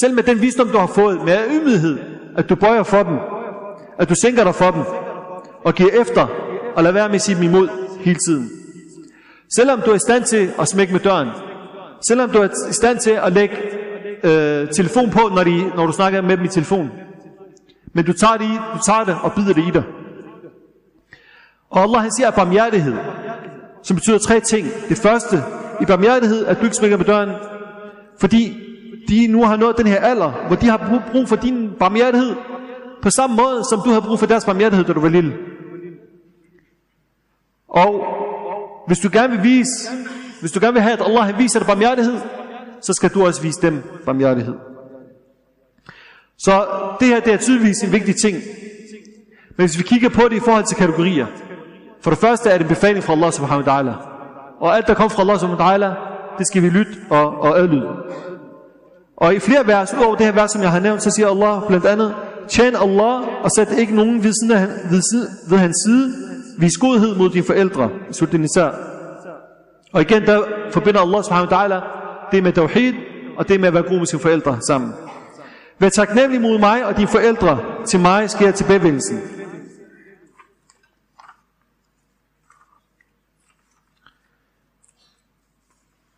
selv 0.00 0.14
med 0.14 0.22
den 0.22 0.40
visdom, 0.40 0.68
du 0.68 0.78
har 0.78 0.86
fået, 0.86 1.24
med 1.24 1.32
af 1.32 1.44
ydmyghed, 1.50 1.98
at 2.36 2.48
du 2.48 2.54
bøjer 2.54 2.82
for 2.82 3.02
dem, 3.02 3.18
at 3.98 4.08
du 4.08 4.14
sænker 4.22 4.44
dig 4.44 4.54
for 4.54 4.70
dem, 4.70 4.82
og 5.64 5.74
giver 5.74 5.90
efter, 6.00 6.26
og 6.75 6.83
lader 6.83 6.93
være 6.93 7.07
med 7.09 7.15
at 7.15 7.21
sige 7.21 7.35
dem 7.35 7.43
imod 7.43 7.67
hele 7.99 8.19
tiden. 8.27 8.51
Selvom 9.55 9.81
du 9.81 9.91
er 9.91 9.95
i 9.95 9.99
stand 9.99 10.23
til 10.23 10.51
at 10.59 10.67
smække 10.67 10.93
med 10.93 11.01
døren, 11.01 11.29
selvom 12.07 12.29
du 12.29 12.37
er 12.37 12.47
i 12.69 12.73
stand 12.73 12.99
til 12.99 13.11
at 13.11 13.33
lægge 13.33 13.55
øh, 14.23 14.67
telefon 14.71 15.09
på, 15.09 15.19
når, 15.35 15.43
de, 15.43 15.71
når 15.75 15.85
du 15.85 15.91
snakker 15.91 16.21
med 16.21 16.37
dem 16.37 16.45
i 16.45 16.47
telefon, 16.47 16.91
men 17.93 18.05
du 18.05 18.13
tager, 18.13 18.37
det 18.37 18.45
i, 18.45 18.57
du 18.73 18.79
tager 18.85 19.03
det 19.03 19.17
og 19.21 19.33
bider 19.33 19.53
det 19.53 19.67
i 19.67 19.71
dig. 19.71 19.83
Og 21.69 21.81
Allah 21.83 22.01
han 22.01 22.11
siger 22.17 22.31
barmhjertighed, 22.31 22.95
som 23.83 23.95
betyder 23.95 24.17
tre 24.17 24.39
ting. 24.39 24.67
Det 24.89 24.97
første, 24.97 25.43
i 25.81 25.85
barmhjertighed, 25.85 26.45
at 26.45 26.59
du 26.59 26.63
ikke 26.63 26.75
smækker 26.75 26.97
med 26.97 27.05
døren, 27.05 27.29
fordi 28.19 28.61
de 29.09 29.27
nu 29.27 29.43
har 29.43 29.55
nået 29.55 29.77
den 29.77 29.87
her 29.87 29.99
alder, 29.99 30.31
hvor 30.47 30.55
de 30.55 30.67
har 30.67 31.01
brug 31.11 31.27
for 31.27 31.35
din 31.35 31.71
barmhjertighed, 31.79 32.35
på 33.01 33.09
samme 33.09 33.35
måde, 33.35 33.63
som 33.69 33.81
du 33.85 33.89
har 33.89 33.99
brug 33.99 34.19
for 34.19 34.25
deres 34.25 34.45
barmhjertighed, 34.45 34.85
da 34.85 34.93
du 34.93 34.99
var 34.99 35.09
lille. 35.09 35.33
Og 37.75 38.05
hvis 38.87 38.99
du 38.99 39.09
gerne 39.13 39.33
vil 39.33 39.43
vise, 39.43 39.89
hvis 40.39 40.51
du 40.51 40.59
gerne 40.59 40.73
vil 40.73 40.81
have, 40.81 40.93
at 40.93 41.05
Allah 41.05 41.39
viser 41.39 41.59
dig 41.59 41.67
barmhjertighed, 41.67 42.17
så 42.81 42.93
skal 42.93 43.09
du 43.09 43.25
også 43.25 43.41
vise 43.41 43.61
dem 43.61 43.83
barmhjertighed. 44.05 44.53
Så 46.37 46.65
det 46.99 47.07
her 47.07 47.19
det 47.19 47.33
er 47.33 47.37
tydeligvis 47.37 47.83
en 47.83 47.91
vigtig 47.91 48.15
ting. 48.15 48.37
Men 49.57 49.67
hvis 49.67 49.77
vi 49.77 49.83
kigger 49.83 50.09
på 50.09 50.21
det 50.29 50.35
i 50.35 50.39
forhold 50.39 50.63
til 50.65 50.77
kategorier. 50.77 51.27
For 52.01 52.11
det 52.11 52.19
første 52.19 52.49
er 52.49 52.57
det 52.57 52.61
en 52.61 52.69
befaling 52.69 53.03
fra 53.03 53.13
Allah 53.13 53.31
subhanahu 53.31 53.69
wa 53.69 53.81
ta'ala. 53.81 53.93
Og 54.59 54.75
alt 54.77 54.87
der 54.87 54.93
kommer 54.93 55.09
fra 55.09 55.21
Allah 55.21 55.39
subhanahu 55.39 55.63
wa 55.63 55.75
ta'ala, 55.75 55.93
det 56.37 56.47
skal 56.47 56.61
vi 56.63 56.69
lytte 56.69 56.91
og, 57.09 57.41
og 57.41 57.59
adlyde. 57.59 57.89
Og 59.17 59.35
i 59.35 59.39
flere 59.39 59.67
vers, 59.67 59.93
udover 59.93 60.15
det 60.15 60.25
her 60.25 60.33
vers, 60.33 60.51
som 60.51 60.61
jeg 60.61 60.71
har 60.71 60.79
nævnt, 60.79 61.03
så 61.03 61.11
siger 61.11 61.29
Allah 61.29 61.67
blandt 61.67 61.85
andet, 61.85 62.15
Tjen 62.49 62.75
Allah 62.75 63.43
og 63.43 63.49
sæt 63.55 63.71
ikke 63.77 63.95
nogen 63.95 64.23
ved, 64.23 64.33
siden 64.33 64.51
af, 64.51 64.67
ved, 64.91 65.01
side, 65.11 65.27
ved 65.49 65.57
hans 65.57 65.77
side. 65.85 66.24
Vis 66.57 66.77
godhed 66.77 67.15
mod 67.15 67.29
dine 67.29 67.45
forældre. 67.45 67.89
Surat 68.11 68.33
Nisa. 68.33 68.69
Og 69.93 70.01
igen, 70.01 70.25
der 70.25 70.41
forbinder 70.71 71.01
Allah 71.01 71.23
subhanahu 71.23 71.51
wa 71.51 71.57
ta'ala 71.57 71.81
det 72.31 72.43
med 72.43 72.53
tawhid 72.53 72.93
og 73.37 73.49
det 73.49 73.59
med 73.59 73.67
at 73.67 73.73
være 73.73 73.83
god 73.83 73.97
med 73.97 74.05
sine 74.05 74.21
forældre 74.21 74.57
sammen. 74.67 74.93
Vær 75.79 75.89
taknemmelig 75.89 76.41
mod 76.41 76.59
mig 76.59 76.85
og 76.85 76.97
dine 76.97 77.07
forældre. 77.07 77.59
Til 77.85 77.99
mig 77.99 78.29
sker 78.29 78.51
tilbagevendelsen. 78.51 79.21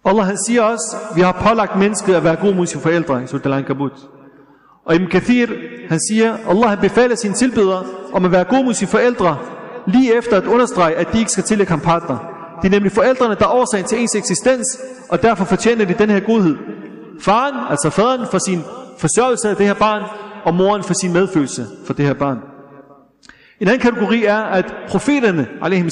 Allah 0.06 0.26
han 0.26 0.38
siger 0.48 0.62
også, 0.62 0.98
vi 1.16 1.22
har 1.22 1.48
pålagt 1.48 1.80
mennesket 1.80 2.16
at 2.16 2.24
være 2.24 2.36
god 2.36 2.54
mod 2.54 2.66
sine 2.66 2.82
forældre 2.82 3.24
i 3.24 3.28
Surat 3.28 3.46
al-Ankabut. 3.46 3.92
Og 4.86 4.96
Ibn 4.96 5.08
Kathir, 5.08 5.48
han 5.90 6.00
siger, 6.10 6.38
Allah 6.50 6.70
han 6.70 6.80
befaler 6.80 7.16
sine 7.16 7.34
tilbedere 7.34 7.86
om 8.14 8.26
at 8.26 8.32
være 8.32 8.44
god 8.44 8.66
mod 8.66 8.74
sine 8.74 8.90
forældre, 8.90 9.38
lige 9.88 10.18
efter 10.18 10.38
at 10.38 10.46
understrege, 10.46 10.96
at 10.96 11.14
de 11.14 11.20
ikke 11.20 11.32
skal 11.32 11.44
tillægge 11.44 11.72
ham 11.72 11.80
partner. 11.80 12.18
Det 12.62 12.68
er 12.68 12.72
nemlig 12.72 12.92
forældrene, 12.92 13.36
der 13.36 13.46
er 13.46 13.54
årsagen 13.54 13.86
til 13.86 14.02
ens 14.02 14.16
eksistens, 14.16 14.80
og 15.10 15.22
derfor 15.22 15.46
fortjener 15.46 15.86
de 15.86 15.94
den 15.94 16.10
her 16.10 16.20
godhed. 16.20 16.56
Faren, 17.22 17.56
altså 17.70 17.90
faderen, 17.90 18.28
for 18.32 18.38
sin 18.38 18.62
forsørgelse 18.98 19.50
af 19.50 19.56
det 19.56 19.66
her 19.66 19.74
barn, 19.74 20.04
og 20.44 20.54
moren 20.54 20.84
for 20.84 20.94
sin 21.02 21.14
medfølelse 21.14 21.66
for 21.86 21.94
det 21.94 22.06
her 22.06 22.14
barn. 22.14 22.38
En 23.60 23.68
anden 23.68 23.80
kategori 23.80 24.26
er, 24.26 24.38
at 24.38 24.74
profeterne, 24.90 25.48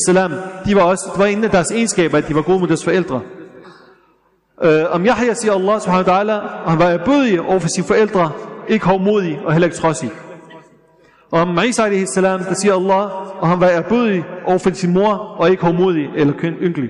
salam, 0.05 0.31
de 0.65 0.75
var 0.75 0.81
også, 0.81 1.09
det 1.11 1.19
var 1.19 1.25
en 1.25 1.43
af 1.43 1.49
deres 1.49 1.71
egenskaber, 1.71 2.17
at 2.17 2.27
de 2.27 2.35
var 2.35 2.41
gode 2.41 2.59
mod 2.59 2.67
deres 2.67 2.83
forældre. 2.83 3.21
Uh, 4.63 4.69
om 4.91 5.05
Yahya 5.05 5.33
siger 5.33 5.53
Allah 5.53 5.81
subhanahu 5.81 6.09
wa 6.09 6.21
ta'ala, 6.21 6.69
han 6.69 6.79
var 6.79 6.85
erbødig 6.85 7.41
over 7.41 7.59
for 7.59 7.67
sine 7.75 7.87
forældre, 7.87 8.31
ikke 8.67 8.85
hovmodig 8.85 9.39
og 9.45 9.53
heller 9.53 9.67
ikke 9.67 9.77
trodsig. 9.77 10.11
Og 11.35 11.41
om 11.41 11.59
Isa 11.67 12.05
salam, 12.05 12.43
der 12.43 12.53
siger 12.53 12.75
Allah, 12.75 13.11
og 13.41 13.47
han 13.47 13.59
var 13.59 13.67
erbødig 13.67 14.23
over 14.45 14.57
for 14.57 14.69
sin 14.73 14.93
mor, 14.93 15.13
og 15.13 15.49
ikke 15.51 15.63
hårdmodig 15.63 16.09
eller 16.15 16.33
ynkelig. 16.41 16.89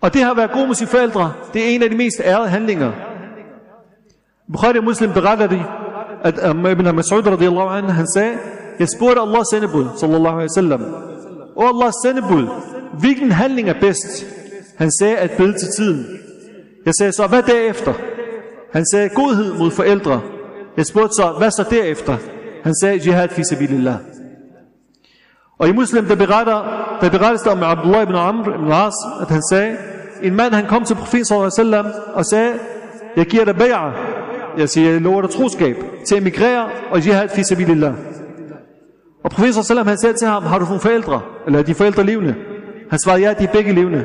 Og 0.00 0.14
det 0.14 0.22
har 0.22 0.34
været 0.34 0.50
god 0.50 0.66
mod 0.66 0.74
sine 0.74 0.88
forældre, 0.88 1.32
det 1.54 1.64
er 1.64 1.68
en 1.68 1.82
af 1.82 1.90
de 1.90 1.96
mest 1.96 2.20
ærede 2.24 2.48
handlinger. 2.48 2.92
Bukhari 4.52 4.80
Muslim 4.80 5.12
beretter 5.12 5.46
det, 5.46 5.62
at 6.22 6.50
um, 6.50 6.66
Ibn 6.66 6.86
Mas'ud 6.86 7.30
radiyallahu 7.30 7.68
anhu, 7.68 7.90
han 7.90 8.06
sagde, 8.06 8.38
jeg 8.78 8.88
spurgte 8.88 9.20
Allahs 9.20 9.46
sendebud, 9.50 9.86
sallallahu 9.96 10.36
alaihi 10.36 10.50
wasallam, 10.50 10.82
og 11.56 11.64
Allahs 11.68 11.94
sendebud, 12.04 12.48
hvilken 13.00 13.32
handling 13.32 13.68
er 13.68 13.80
bedst? 13.80 14.26
Han 14.76 14.90
sagde 14.92 15.16
at 15.16 15.30
bede 15.30 15.52
til 15.52 15.68
tiden. 15.76 16.06
Jeg 16.86 16.94
sagde 16.98 17.12
så, 17.12 17.26
hvad 17.26 17.42
derefter? 17.42 17.92
Han 18.72 18.86
sagde 18.86 19.08
godhed 19.08 19.58
mod 19.58 19.70
forældre. 19.70 20.20
Jeg 20.76 20.86
spurgte 20.86 21.14
så, 21.14 21.34
hvad 21.38 21.50
så 21.50 21.64
derefter? 21.70 22.16
Han 22.62 22.74
sagde 22.74 23.00
jihad 23.06 23.28
fi 23.28 23.42
sabilillah. 23.44 23.96
Og 25.58 25.68
i 25.68 25.72
muslim, 25.72 26.04
der 26.04 26.14
beretter, 26.14 26.58
der 27.00 27.10
berettes 27.10 27.42
det 27.42 27.52
om 27.52 27.62
Abdullah 27.62 28.02
ibn 28.02 28.14
Amr 28.14 28.54
ibn 28.54 28.72
As, 28.72 28.94
at 29.20 29.28
han 29.28 29.42
sagde, 29.50 29.76
en 30.22 30.34
mand 30.34 30.54
han 30.54 30.66
kom 30.66 30.84
til 30.84 30.94
profeten 30.94 31.24
sallallahu 31.24 31.88
og 32.14 32.24
sagde, 32.24 32.52
jeg 33.16 33.26
giver 33.26 33.44
dig 33.44 33.54
bay'ah, 33.54 33.92
jeg 34.58 34.68
siger, 34.68 34.90
jeg 34.90 35.00
lover 35.00 35.20
dig 35.20 35.30
troskab 35.30 35.76
til 36.06 36.14
at 36.14 36.20
emigrere 36.20 36.68
og 36.90 37.06
jihad 37.06 37.28
fi 37.28 37.42
sabilillah. 37.44 37.94
Og 39.24 39.30
profeten 39.30 39.52
sallallahu 39.52 39.88
han 39.88 39.98
sagde 39.98 40.16
til 40.16 40.28
ham, 40.28 40.42
har 40.42 40.58
du 40.58 40.64
nogle 40.64 40.80
forældre? 40.80 41.20
Eller 41.46 41.58
er 41.58 41.62
de 41.62 41.74
forældre 41.74 42.04
levende? 42.04 42.34
Han 42.90 42.98
svarede, 42.98 43.22
ja, 43.22 43.32
de 43.32 43.44
er 43.44 43.52
begge 43.52 43.72
levende. 43.72 44.04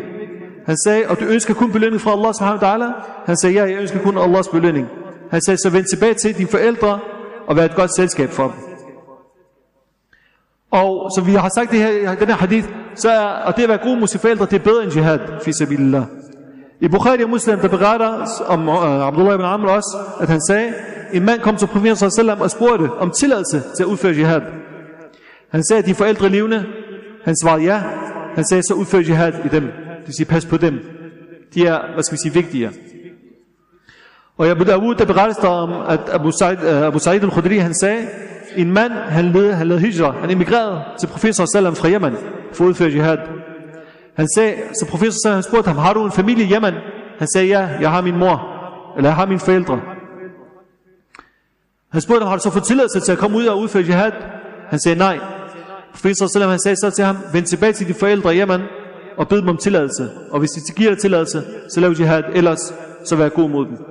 Han 0.65 0.77
sagde, 0.85 1.03
og 1.07 1.19
du 1.19 1.25
ønsker 1.25 1.53
kun 1.53 1.71
belønning 1.71 2.01
fra 2.01 2.11
Allah 2.11 2.33
subhanahu 2.33 2.65
wa 2.65 2.73
ta'ala? 2.73 2.91
Han 3.25 3.37
sagde, 3.37 3.55
ja, 3.55 3.63
jeg 3.63 3.81
ønsker 3.81 3.99
kun 3.99 4.17
Allahs 4.17 4.47
belønning. 4.47 4.87
Han 5.31 5.41
sagde, 5.41 5.57
så 5.57 5.69
vend 5.69 5.85
tilbage 5.85 6.13
til 6.13 6.37
dine 6.37 6.49
forældre 6.49 6.99
og 7.47 7.55
vær 7.55 7.65
et 7.65 7.75
godt 7.75 7.95
selskab 7.95 8.29
for 8.29 8.43
dem. 8.43 8.53
Og 10.71 11.11
så 11.15 11.21
vi 11.25 11.33
har 11.33 11.51
sagt 11.55 11.71
det 11.71 11.79
her, 11.79 12.15
den 12.15 12.27
her 12.27 12.35
hadith, 12.35 12.67
så 12.95 13.09
er, 13.09 13.25
og 13.25 13.55
det 13.55 13.63
at 13.63 13.69
være 13.69 13.77
god 13.77 13.99
mod 13.99 14.07
sine 14.07 14.21
forældre, 14.21 14.45
det 14.45 14.53
er 14.53 14.63
bedre 14.63 14.83
end 14.83 14.91
jihad, 14.95 15.19
fi 15.41 15.51
sabilillah. 15.53 16.03
I 16.79 16.87
Bukhari 16.87 17.23
og 17.23 17.29
Muslim, 17.29 17.59
der 17.59 17.67
beretter 17.67 18.27
om 18.47 18.69
uh, 18.69 19.07
Abdullah 19.07 19.33
ibn 19.33 19.43
Amr 19.43 19.69
også, 19.69 19.97
at 20.21 20.29
han 20.29 20.41
sagde, 20.47 20.73
en 21.13 21.25
mand 21.25 21.39
kom 21.39 21.55
til 21.55 21.67
profeten 21.67 22.11
sallam 22.11 22.41
og 22.41 22.51
spurgte 22.51 22.91
om 22.99 23.11
tilladelse 23.19 23.63
til 23.75 23.83
at 23.83 23.87
udføre 23.87 24.13
jihad. 24.13 24.41
Han 25.49 25.63
sagde, 25.63 25.79
at 25.79 25.85
de 25.85 25.95
forældre 25.95 26.29
levende. 26.29 26.65
Han 27.23 27.35
svarede 27.43 27.63
ja. 27.63 27.81
Han 28.35 28.45
sagde, 28.45 28.63
så 28.63 28.73
udfør 28.73 28.99
jihad 28.99 29.33
i 29.45 29.47
dem. 29.47 29.63
Det 29.63 30.05
vil 30.05 30.15
sige, 30.15 30.25
pas 30.25 30.45
på 30.45 30.57
dem. 30.57 30.79
De 31.53 31.67
er, 31.67 31.93
hvad 31.93 32.03
skal 32.03 32.13
vi 32.13 32.21
sige, 32.21 32.33
vigtigere. 32.33 32.71
Og 34.37 34.47
Abu 34.47 34.63
Dawud, 34.63 34.95
der 34.95 35.05
berettes 35.05 35.37
der 35.37 35.47
om, 35.47 35.71
at 35.87 35.99
Abu 36.09 36.29
Sa'id, 36.29 36.65
øh, 36.65 36.87
Abu 36.87 36.97
Sa'id 36.97 37.23
al-Khudri, 37.23 37.57
han 37.57 37.73
sagde, 37.73 38.07
en 38.55 38.73
mand, 38.73 38.91
han 38.91 39.25
led, 39.25 39.53
han 39.53 39.67
led 39.67 39.79
hijra, 39.79 40.11
han 40.11 40.29
emigrerede 40.29 40.81
til 40.99 41.07
professor 41.07 41.45
Salam 41.45 41.75
fra 41.75 41.89
Yemen 41.89 42.15
for 42.53 42.63
at 42.63 42.67
udføre 42.69 42.89
jihad. 42.89 43.17
Han 44.15 44.27
sagde, 44.35 44.55
så 44.79 44.85
professor 44.89 45.17
Salam 45.23 45.41
spurgte 45.41 45.67
ham, 45.67 45.77
har 45.77 45.93
du 45.93 46.05
en 46.05 46.11
familie 46.11 46.45
i 46.45 46.53
Yemen? 46.53 46.73
Han 47.19 47.27
sagde, 47.27 47.47
ja, 47.47 47.69
jeg 47.81 47.91
har 47.91 48.01
min 48.01 48.17
mor, 48.17 48.47
eller 48.97 49.09
jeg 49.09 49.15
har 49.15 49.25
mine 49.25 49.39
forældre. 49.39 49.79
Han 51.91 52.01
spurgte 52.01 52.23
ham, 52.23 52.29
har 52.29 52.37
du 52.37 52.43
så 52.43 52.49
fået 52.49 52.63
tilladelse 52.63 52.99
til 52.99 53.11
at 53.11 53.17
komme 53.17 53.37
ud 53.37 53.45
og 53.45 53.59
udføre 53.59 53.83
jihad? 53.83 54.11
Han 54.69 54.79
sagde, 54.79 54.97
nej. 54.97 55.19
Professor 55.91 56.27
Salam, 56.27 56.49
han 56.49 56.59
sagde 56.59 56.75
så 56.75 56.89
til 56.89 57.05
ham, 57.05 57.17
vend 57.33 57.45
tilbage 57.45 57.73
til 57.73 57.87
dine 57.87 57.99
forældre 57.99 58.35
i 58.35 58.39
Yemen, 58.39 58.61
og 59.17 59.27
bed 59.27 59.37
dem 59.37 59.49
om 59.49 59.57
tilladelse. 59.57 60.09
Og 60.31 60.39
hvis 60.39 60.51
de 60.51 60.73
giver 60.73 60.89
dig 60.89 60.99
tilladelse, 60.99 61.43
så 61.69 61.79
lav 61.79 61.91
jihad, 61.91 62.23
ellers 62.33 62.73
så 63.05 63.15
vær 63.15 63.29
god 63.29 63.49
mod 63.49 63.65
dem. 63.65 63.90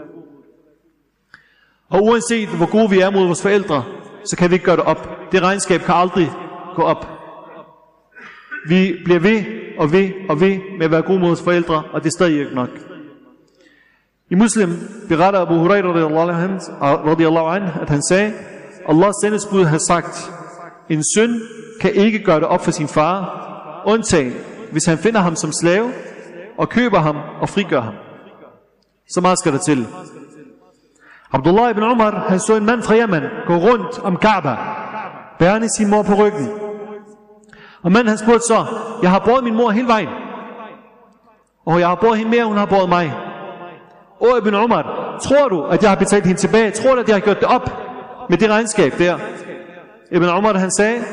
Og 1.91 2.05
uanset 2.05 2.49
hvor 2.49 2.71
gode 2.71 2.91
vi 2.91 3.01
er 3.01 3.11
mod 3.11 3.27
vores 3.27 3.43
forældre, 3.43 3.85
så 4.25 4.37
kan 4.37 4.51
vi 4.51 4.55
ikke 4.55 4.65
gøre 4.65 4.77
det 4.77 4.85
op. 4.85 5.33
Det 5.33 5.43
regnskab 5.43 5.81
kan 5.81 5.95
aldrig 5.95 6.31
gå 6.77 6.83
op. 6.83 7.07
Vi 8.69 8.95
bliver 9.05 9.21
ved 9.21 9.45
og 9.79 9.93
ved 9.93 10.11
og 10.29 10.41
ved 10.41 10.59
med 10.79 10.85
at 10.85 10.91
være 10.91 11.03
gode 11.03 11.19
mod 11.19 11.29
vores 11.29 11.43
forældre, 11.43 11.83
og 11.93 12.01
det 12.01 12.07
er 12.07 12.17
stadig 12.19 12.41
ikke 12.41 12.55
nok. 12.55 12.69
I 14.31 14.35
muslim 14.35 14.69
beretter 15.09 15.41
Abu 15.41 15.55
Hurairah 15.55 15.95
radiyallahu 17.07 17.47
anh, 17.47 17.65
at 17.83 17.91
han 17.91 18.03
sagde, 18.03 18.33
Allahs 18.89 19.15
sendesbud 19.23 19.65
har 19.65 19.79
sagt, 19.89 20.33
en 20.89 21.05
søn 21.17 21.41
kan 21.81 21.95
ikke 21.95 22.19
gøre 22.19 22.41
det 22.41 22.49
op 22.49 22.65
for 22.65 22.71
sin 22.71 22.89
far, 22.89 23.83
undtagen 23.87 24.35
hvis 24.73 24.85
han 24.85 24.99
finder 24.99 25.21
ham 25.21 25.37
som 25.37 25.53
slave, 25.53 25.93
og 26.59 26.69
køber 26.69 26.99
ham 26.99 27.17
og 27.41 27.49
frigør 27.49 27.81
ham. 27.81 27.95
Så 29.09 29.21
meget 29.21 29.39
skal 29.39 29.53
der 29.53 29.59
til. 29.59 29.87
Abdullah 31.33 31.71
ibn 31.71 31.83
Umar, 31.83 32.27
han 32.29 32.41
så 32.41 32.57
en 32.57 32.65
mand 32.67 32.83
fra 32.83 32.97
Yemen 32.97 33.23
gå 33.47 33.55
rundt 33.55 33.99
om 33.99 34.17
Kaaba, 34.17 34.57
bærende 35.39 35.69
sin 35.77 35.91
mor 35.91 36.03
på 36.03 36.15
ryggen. 36.15 36.49
Og 37.83 37.93
manden 37.93 38.09
han 38.09 38.19
spurgte 38.19 38.47
så, 38.47 38.67
jeg 39.03 39.11
har 39.11 39.19
båret 39.19 39.45
min 39.45 39.55
mor 39.55 39.71
hele 39.71 39.89
vejen. 39.89 40.09
Og 41.67 41.81
jeg 41.81 41.89
har 41.89 41.95
båret 41.95 42.19
hende 42.19 42.31
mere, 42.31 42.45
hun 42.45 42.57
har 42.57 42.67
båret 42.67 42.89
mig. 42.89 43.15
Og 44.21 44.39
Ibn 44.39 44.55
Umar, 44.55 45.17
tror 45.23 45.49
du, 45.49 45.65
at 45.65 45.83
jeg 45.83 45.91
har 45.91 45.97
betalt 45.97 46.27
hende 46.27 46.41
tilbage? 46.41 46.71
Tror 46.71 46.95
du, 46.95 47.01
at 47.01 47.09
jeg 47.09 47.15
har 47.17 47.21
gjort 47.21 47.41
det 47.41 47.49
op 47.49 47.71
med 48.29 48.39
det 48.39 48.51
regnskab 48.51 48.99
der? 48.99 49.19
Ibn 50.13 50.25
Umar 50.25 50.59
han 50.59 50.71
sagde, 50.71 51.05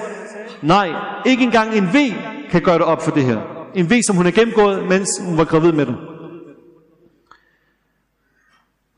nej, 0.61 0.89
ikke 1.25 1.43
engang 1.43 1.75
en 1.75 1.87
V 1.93 1.97
kan 2.49 2.61
gøre 2.61 2.77
det 2.77 2.85
op 2.85 3.01
for 3.01 3.11
det 3.11 3.23
her. 3.23 3.37
En 3.75 3.89
V, 3.89 3.93
som 4.07 4.15
hun 4.15 4.25
har 4.25 4.31
gennemgået, 4.31 4.87
mens 4.89 5.09
hun 5.25 5.37
var 5.37 5.43
gravid 5.43 5.71
med 5.71 5.85
det. 5.85 5.95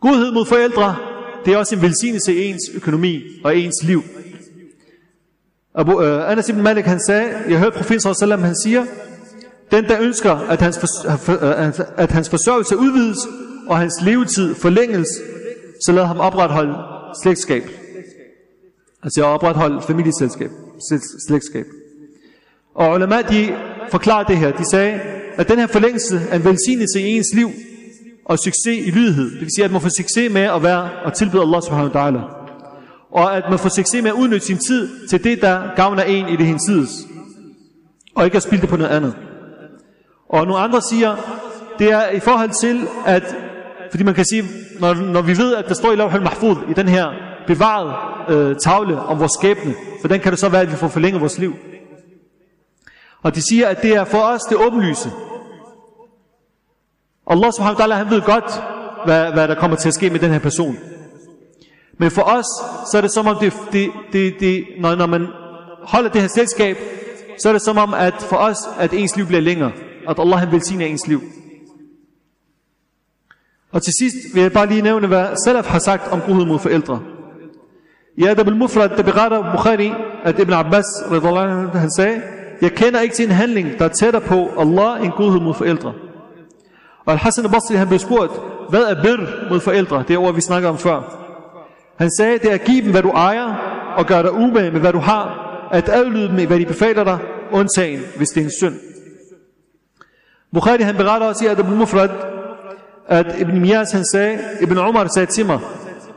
Godhed 0.02 0.32
mod 0.32 0.46
forældre, 0.46 0.96
det 1.46 1.54
er 1.54 1.58
også 1.58 1.76
en 1.76 1.82
velsignelse 1.82 2.36
i 2.36 2.46
ens 2.46 2.70
økonomi 2.76 3.24
og 3.44 3.58
ens 3.58 3.84
liv. 3.84 4.04
Abu, 5.76 5.94
uh, 5.94 6.32
Anas 6.32 6.50
ibn 6.50 6.62
Malik 6.62 6.86
han 6.86 7.00
sagde, 7.08 7.30
jeg 7.50 7.60
hørte 7.60 7.78
profeten 7.78 8.16
sallam 8.16 8.44
han 8.44 8.56
siger, 8.64 8.86
den 9.72 9.84
der 9.84 10.02
ønsker, 10.02 10.32
at 10.32 10.62
hans, 10.62 10.80
for, 10.80 11.32
øh, 11.32 11.74
at 11.98 12.12
hans 12.12 12.30
forsørgelse 12.30 12.78
udvides, 12.78 13.18
og 13.68 13.78
hans 13.78 13.94
levetid 14.02 14.56
forlænges, 14.56 15.08
så 15.86 15.92
lad 15.92 16.06
ham 16.06 16.20
opretholde 16.20 16.76
slægtskab. 17.24 17.64
Altså 19.04 19.22
jeg 19.22 19.26
opretholde 19.26 19.82
familieselskab, 19.82 20.50
slægtskab. 21.28 21.66
Og 22.76 22.96
ulema, 22.96 23.22
de 23.22 23.56
forklarede 23.92 24.28
det 24.28 24.38
her. 24.38 24.52
De 24.52 24.70
sagde, 24.72 25.00
at 25.36 25.50
den 25.50 25.60
her 25.60 25.68
forlængelse 25.68 26.22
er 26.30 26.36
en 26.36 26.46
velsignelse 26.46 27.02
i 27.02 27.04
ens 27.04 27.28
liv 27.34 27.50
og 28.30 28.40
succes 28.40 28.88
i 28.88 28.92
lydighed. 28.92 29.32
Det 29.32 29.42
vil 29.42 29.50
sige, 29.56 29.66
at 29.66 29.72
man 29.72 29.82
får 29.82 29.90
succes 29.98 30.32
med 30.32 30.42
at 30.42 30.64
være 30.64 30.90
og 31.06 31.14
tilbyde 31.14 31.42
Allah 31.42 31.62
subhanahu 31.62 31.94
wa 31.94 32.02
ta'ala. 32.02 32.22
Og 33.12 33.38
at 33.38 33.44
man 33.50 33.60
får 33.60 33.70
succes 33.70 34.04
med 34.04 34.12
at 34.12 34.16
udnytte 34.16 34.46
sin 34.46 34.58
tid 34.58 35.08
til 35.08 35.24
det, 35.24 35.42
der 35.42 35.76
gavner 35.76 36.04
en 36.04 36.30
i 36.30 36.36
det 36.36 36.46
hensides. 36.46 36.90
Og 38.16 38.26
ikke 38.26 38.38
at 38.38 38.44
spilde 38.44 38.62
det 38.62 38.70
på 38.70 38.78
noget 38.78 38.92
andet. 38.92 39.16
Og 40.30 40.48
nogle 40.48 40.64
andre 40.64 40.82
siger, 40.82 41.16
det 41.80 41.92
er 41.92 42.10
i 42.10 42.20
forhold 42.20 42.50
til, 42.62 42.88
at 43.06 43.36
fordi 43.92 44.04
man 44.04 44.14
kan 44.14 44.26
sige, 44.26 44.44
når, 44.80 44.94
når 44.94 45.22
vi 45.22 45.38
ved, 45.38 45.56
at 45.56 45.66
der 45.68 45.74
står 45.74 45.92
i 45.92 45.96
Lavhal 45.96 46.22
Mahfud, 46.22 46.56
i 46.70 46.74
den 46.74 46.88
her 46.88 47.08
bevarede 47.48 47.94
øh, 48.30 48.56
tavle 48.56 49.00
om 49.00 49.20
vores 49.20 49.32
skæbne, 49.40 49.76
hvordan 50.00 50.20
kan 50.20 50.32
det 50.32 50.40
så 50.40 50.50
være, 50.50 50.62
at 50.62 50.72
vi 50.72 50.76
får 50.76 50.88
forlænget 50.88 51.22
vores 51.22 51.38
liv? 51.38 51.56
Og 53.22 53.36
de 53.36 53.42
siger, 53.50 53.68
at 53.68 53.82
det 53.82 53.96
er 53.96 54.04
for 54.04 54.18
os 54.18 54.42
det 54.42 54.58
åbenlyse. 54.58 55.10
Allah 57.30 57.52
subhanahu 57.54 57.80
wa 57.80 57.86
ta'ala, 57.86 57.94
han 57.94 58.10
ved 58.10 58.22
godt, 58.22 58.64
hvad, 59.06 59.34
hvad 59.34 59.48
der 59.48 59.56
kommer 59.56 59.78
til 59.78 59.88
at 59.88 59.94
ske 59.94 60.10
med 60.10 60.20
den 60.20 60.32
her 60.32 60.40
person. 60.40 60.78
Men 61.98 62.12
for 62.12 62.22
os, 62.22 62.46
så 62.92 62.98
er 62.98 63.02
det 63.02 63.12
som 63.12 63.28
om, 63.28 63.38
det, 63.42 63.54
det, 63.72 63.92
det, 64.14 64.40
det, 64.40 64.66
når, 64.80 64.96
når 64.96 65.06
man 65.06 65.28
holder 65.84 66.10
det 66.10 66.22
her 66.22 66.28
selskab, 66.28 66.78
så 67.40 67.50
er 67.50 67.54
det 67.54 67.62
som 67.62 67.78
om, 67.78 67.94
at 67.94 68.14
for 68.14 68.36
os, 68.36 68.58
at 68.80 68.94
ens 68.94 69.16
liv 69.16 69.26
bliver 69.26 69.42
længere. 69.42 69.72
At 70.10 70.20
Allah 70.20 70.40
han 70.40 70.52
velsigner 70.52 70.86
ens 70.86 71.08
liv. 71.08 71.22
Og 73.72 73.82
til 73.82 73.94
sidst 74.00 74.16
vil 74.34 74.42
jeg 74.42 74.52
bare 74.52 74.68
lige 74.68 74.82
nævne, 74.82 75.08
hvad 75.08 75.28
Salaf 75.46 75.66
har 75.66 75.80
sagt 75.80 76.12
om 76.12 76.22
godhed 76.22 76.46
mod 76.46 76.60
forældre. 76.60 77.00
I 78.18 78.26
Adab 78.26 78.48
al-Mufrad, 78.48 78.90
der 78.90 79.04
beretter 79.04 79.56
Bukhari, 79.56 79.94
at 80.24 80.40
Ibn 80.40 80.54
Abbas, 80.54 80.86
han 81.74 81.92
sagde, 81.92 82.22
jeg 82.62 82.72
kender 82.72 83.00
ikke 83.02 83.16
til 83.16 83.26
en 83.26 83.32
handling, 83.32 83.80
der 83.80 83.86
er 83.86 83.90
tættere 83.90 84.22
på 84.22 84.50
Allah 84.60 85.06
end 85.06 85.12
godhed 85.12 85.42
mod 85.42 85.54
forældre. 85.54 85.94
Og 87.10 87.14
Al-Hassan 87.14 87.46
al-Basri, 87.46 87.76
han 87.76 87.88
blev 87.88 88.00
spurgt, 88.00 88.32
hvad 88.70 88.82
er 88.82 89.02
bir 89.04 89.50
mod 89.50 89.60
forældre? 89.60 90.04
Det 90.08 90.14
er 90.14 90.18
ord, 90.18 90.36
vi 90.36 90.42
snakker 90.42 90.70
om 90.70 90.78
før. 90.78 91.02
Han 91.98 92.10
sagde, 92.18 92.40
det 92.40 92.50
er 92.50 92.54
at 92.54 92.64
give 92.64 92.82
dem, 92.82 92.92
hvad 92.92 93.02
du 93.02 93.10
ejer, 93.10 93.56
og 93.98 94.06
gøre 94.06 94.24
dig 94.24 94.34
umage 94.34 94.72
med, 94.72 94.80
hvad 94.80 94.94
du 94.94 95.00
har, 95.00 95.26
at 95.72 95.90
adlyde 95.90 96.28
dem 96.28 96.40
i, 96.40 96.44
hvad 96.44 96.60
de 96.60 96.66
befaler 96.66 97.04
dig, 97.04 97.18
undtagen, 97.52 98.00
hvis 98.18 98.30
det 98.30 98.42
er 98.42 98.46
en 98.46 98.52
synd. 98.52 98.76
Bukhari, 100.54 100.82
han 100.82 100.96
beretter 100.96 101.28
også 101.28 101.46
i 101.46 101.48
Adab 101.48 101.66
Mufrad, 101.66 102.10
at 103.08 103.36
Ibn 103.40 103.62
Miyas, 103.62 103.92
han 103.92 104.06
sagde, 104.06 104.40
Ibn 104.62 104.78
Umar 104.78 105.08
sagde 105.16 105.32
til 105.32 105.46
mig, 105.46 105.60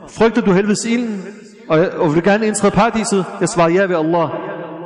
frygter 0.09 0.41
du 0.41 0.51
helvedes 0.51 0.85
ilden, 0.85 1.25
og, 1.69 1.79
og 1.97 2.15
vil 2.15 2.23
gerne 2.23 2.47
indtræde 2.47 2.71
paradiset? 2.71 3.25
Jeg 3.39 3.49
svarede 3.49 3.73
ja 3.73 3.83
ved 3.85 3.95
Allah. 3.95 4.29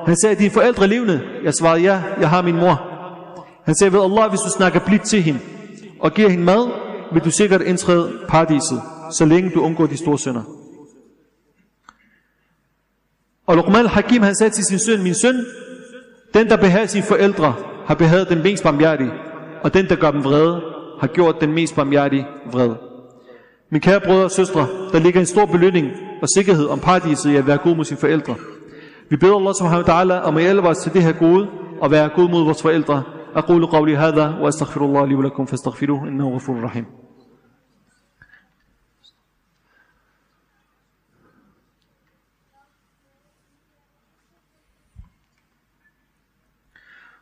Han 0.06 0.18
sagde, 0.18 0.36
dine 0.36 0.52
forældre 0.52 0.88
levende? 0.88 1.22
Jeg 1.44 1.54
svarede 1.54 1.82
ja, 1.82 2.02
jeg 2.20 2.30
har 2.30 2.42
min 2.42 2.56
mor. 2.56 2.82
Han 3.66 3.76
sagde, 3.76 3.94
ved 3.94 4.04
Allah, 4.04 4.30
hvis 4.30 4.40
du 4.40 4.50
snakker 4.50 4.80
blidt 4.80 5.04
til 5.04 5.22
hende, 5.22 5.40
og 6.00 6.14
giver 6.14 6.30
hende 6.30 6.44
mad, 6.44 6.70
vil 7.14 7.24
du 7.24 7.32
sikkert 7.32 7.62
indtræde 7.62 8.20
paradiset, 8.28 8.82
så 9.12 9.26
længe 9.26 9.50
du 9.50 9.62
undgår 9.62 9.86
de 9.86 9.98
store 9.98 10.20
synder. 10.20 10.44
Og 13.48 13.56
Luqman 13.56 13.82
al-Hakim, 13.82 14.22
han 14.22 14.36
sagde 14.36 14.54
til 14.54 14.66
sin 14.66 14.80
søn, 14.80 15.04
min 15.04 15.14
søn, 15.14 15.46
den 16.34 16.50
der 16.50 16.58
behager 16.58 16.86
sine 16.86 17.04
forældre, 17.04 17.56
har 17.86 17.96
behaget 17.96 18.30
den 18.30 18.44
mest 18.44 18.64
barmhjertige, 18.64 19.12
og 19.64 19.74
den 19.74 19.90
der 19.90 19.96
gør 19.96 20.12
dem 20.12 20.24
vrede, 20.24 20.62
har 21.00 21.08
gjort 21.08 21.36
den 21.42 21.54
mest 21.54 21.76
barmhjertige 21.76 22.28
vred. 22.52 22.70
Min 23.70 23.82
kære 23.82 24.02
brødre 24.02 24.24
og 24.24 24.32
søstre, 24.32 24.68
der 24.92 25.00
ligger 25.00 25.20
en 25.20 25.26
stor 25.26 25.46
belønning 25.46 25.88
og 26.22 26.28
sikkerhed 26.36 26.66
om 26.66 26.80
paradiset 26.80 27.32
i 27.32 27.36
at 27.36 27.48
være 27.48 27.58
god 27.58 27.76
mod 27.76 27.86
sine 27.86 28.00
forældre. 28.00 28.36
Vi 29.10 29.16
beder 29.16 29.36
Allah 29.36 29.54
subhanahu 29.60 29.88
wa 29.88 30.02
ta'ala 30.02 30.24
om 30.24 30.38
at 30.38 30.44
hjælpe 30.44 30.68
os 30.68 30.78
til 30.78 30.94
det 30.94 31.04
her 31.04 31.12
gode 31.12 31.48
og 31.82 31.92
være 31.92 32.10
god 32.16 32.30
mod 32.30 32.44
vores 32.44 32.62
forældre. 32.62 33.04
أقول 33.38 33.66
قولي 33.66 33.98
هذا 33.98 34.30
وأستغفر 34.40 34.86
الله 34.86 35.06
لي 35.06 35.16
ولكم 35.16 35.46
فاستغفروه 35.46 36.04
إنه 36.08 36.36
غفور 36.36 36.64
رحيم 36.64 36.86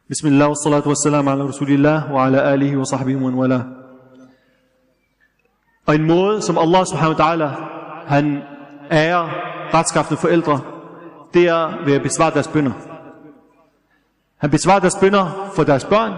بسم 0.10 0.28
الله 0.28 0.48
والصلاة 0.48 0.88
والسلام 0.88 1.30
على 1.30 1.42
رسول 1.42 1.70
الله 1.72 2.14
وعلى 2.14 2.54
آله 2.54 2.78
وصحبه 2.78 3.16
ومن 3.16 3.34
والاه 3.34 3.66
Og 5.88 5.96
en 5.96 6.04
måde, 6.08 6.42
som 6.42 6.58
Allah 6.58 6.86
subhanahu 6.86 7.14
wa 7.14 7.24
ta'ala, 7.26 7.50
han 8.08 8.42
ærer 8.92 9.30
retskaffende 9.74 10.22
forældre, 10.22 10.62
det 11.34 11.48
er 11.48 11.86
ved 11.86 11.94
at 11.94 12.02
besvare 12.02 12.34
deres 12.34 12.48
bønder. 12.48 12.95
Han 14.38 14.50
besvarer 14.50 14.80
deres 14.80 14.98
bønder 15.02 15.52
for 15.56 15.64
deres 15.64 15.86
børn, 15.86 16.14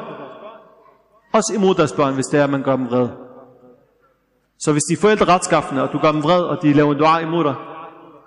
også 1.33 1.53
imod 1.55 1.75
deres 1.75 1.91
børn, 1.91 2.13
hvis 2.13 2.25
det 2.25 2.39
er, 2.39 2.43
at 2.43 2.49
man 2.49 2.63
gør 2.63 2.75
dem 2.75 2.89
vred. 2.89 3.07
Så 4.59 4.71
hvis 4.71 4.83
de 4.83 4.93
er 4.93 4.97
forældre 4.97 5.25
retskaffende, 5.25 5.83
og 5.83 5.93
du 5.93 5.97
gør 5.97 6.11
dem 6.11 6.23
vred, 6.23 6.41
og 6.41 6.57
de 6.61 6.73
laver 6.73 6.93
en 6.93 6.99
dua 6.99 7.19
imod 7.19 7.43
dig, 7.43 7.55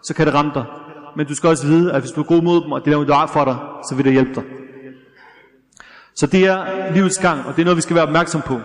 så 0.02 0.14
kan 0.14 0.26
det 0.26 0.35
ramme 0.35 0.52
dig. 0.54 0.64
Men 1.16 1.26
du 1.26 1.35
skal 1.35 1.49
også 1.49 1.66
vide, 1.66 1.92
at 1.92 2.00
hvis 2.00 2.12
du 2.12 2.20
er 2.20 2.25
god 2.25 2.42
mod 2.42 2.61
dem, 2.61 2.73
og 2.73 2.85
de 2.85 2.90
laver 2.90 3.02
en 3.02 3.09
dua 3.09 3.25
for 3.25 3.44
dig, 3.44 3.56
så 3.88 3.94
vil 3.94 4.04
det 4.04 4.12
hjælpe 4.12 4.35
dig. 4.35 4.44
Så 6.14 6.26
det 6.26 6.47
er 6.47 6.92
livets 6.92 7.18
gang, 7.18 7.47
og 7.47 7.56
det 7.56 7.61
er 7.61 7.64
noget, 7.64 7.76
vi 7.76 7.82
skal 7.82 7.97
være 7.97 8.04
opmærksom 8.04 8.42
på. 8.42 8.61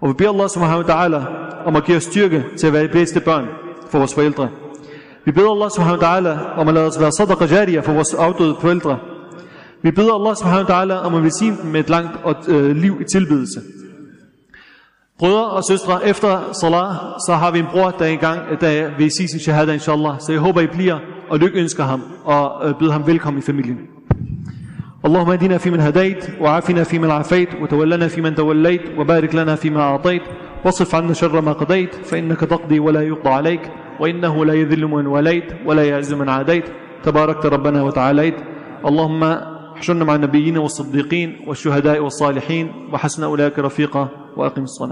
Og 0.00 0.08
vi 0.08 0.14
beder 0.14 0.30
Allah 0.30 0.48
subhanahu 0.48 0.82
wa 0.82 0.94
ta'ala 0.94 1.20
om 1.66 1.76
at 1.76 1.84
give 1.84 1.96
os 1.96 2.04
styrke 2.04 2.44
til 2.58 2.66
at 2.66 2.72
være 2.72 2.82
de 2.82 2.88
bedste 2.88 3.20
børn 3.20 3.48
for 3.90 3.98
vores 3.98 4.14
forældre. 4.14 4.50
Vi 5.24 5.32
beder 5.32 5.50
Allah 5.50 5.70
subhanahu 5.70 6.02
wa 6.02 6.06
ta'ala 6.08 6.60
om 6.60 6.68
at 6.68 6.74
lade 6.74 6.86
os 6.86 7.00
være 7.00 7.12
sadaqa 7.12 7.44
jariya 7.44 7.80
for 7.80 7.92
vores 7.92 8.14
afdøde 8.14 8.56
forældre. 8.60 8.98
Vi 9.81 9.91
beder 9.91 10.13
Allah 10.13 10.35
subhanahu 10.35 10.65
wa 10.67 10.75
ta'ala 10.75 11.05
om 11.05 11.15
at 11.15 11.23
velsigne 11.23 11.57
dem 11.61 11.71
med 11.71 11.79
et 11.79 11.89
langt 11.89 12.11
og, 12.23 12.35
øh, 12.47 12.75
liv 12.75 12.97
i 13.01 13.03
tilbedelse. 13.03 13.61
Brødre 15.19 15.45
og 15.45 15.63
søstre, 15.63 16.07
efter 16.07 16.39
salah, 16.61 16.95
så 17.27 17.33
har 17.33 17.51
vi 17.51 17.59
en 17.59 17.65
bror, 17.71 17.89
der 17.89 18.05
er 18.05 18.09
i 18.09 18.15
gang, 18.15 18.39
der 18.61 18.89
vil 18.97 19.11
sige 19.17 19.27
sin 19.27 19.39
shahada, 19.39 19.73
inshallah. 19.73 20.15
Så 20.19 20.31
jeg 20.31 20.41
håber, 20.41 20.61
I 20.61 20.67
bliver 20.67 20.99
og 21.29 21.39
lykønsker 21.39 21.83
ham 21.83 22.01
og 22.25 22.69
øh, 22.69 22.75
byder 22.79 22.91
ham 22.91 23.07
velkommen 23.07 23.39
i 23.39 23.45
familien. 23.45 23.77
اللهم 25.05 25.29
اهدنا 25.29 25.57
فيمن 25.57 25.79
هديت 25.79 26.25
وعافنا 26.41 26.83
فيمن 26.83 27.11
عافيت 27.11 27.49
وتولنا 27.61 28.07
فيمن 28.07 28.35
توليت 28.35 28.81
وبارك 28.97 29.35
لنا 29.35 29.55
فيما 29.55 29.81
أعطيت 29.81 30.21
واصرف 30.65 30.95
عنا 30.95 31.13
شر 31.13 31.41
ما 31.41 31.53
قضيت 31.53 31.95
فإنك 31.95 32.39
تقضي 32.39 32.79
ولا 32.79 33.01
يقضى 33.01 33.29
عليك 33.29 33.61
وإنه 33.99 34.45
لا 34.45 34.53
يذل 34.53 34.85
من 34.85 35.07
وليت 35.07 35.43
ولا 35.65 35.83
يعز 35.83 36.13
من 36.13 36.29
عاديت 36.29 36.63
تباركت 37.03 37.45
ربنا 37.45 37.83
وتعاليت 37.83 38.35
اللهم 38.85 39.23
احشرنا 39.78 40.04
مع 40.04 40.14
النبيين 40.14 40.58
والصديقين 40.58 41.36
والشهداء 41.46 41.98
والصالحين 42.00 42.72
وحسن 42.92 43.24
أولئك 43.24 43.58
رفيقا 43.58 44.08
وأقم 44.36 44.62
الصلاة. 44.62 44.86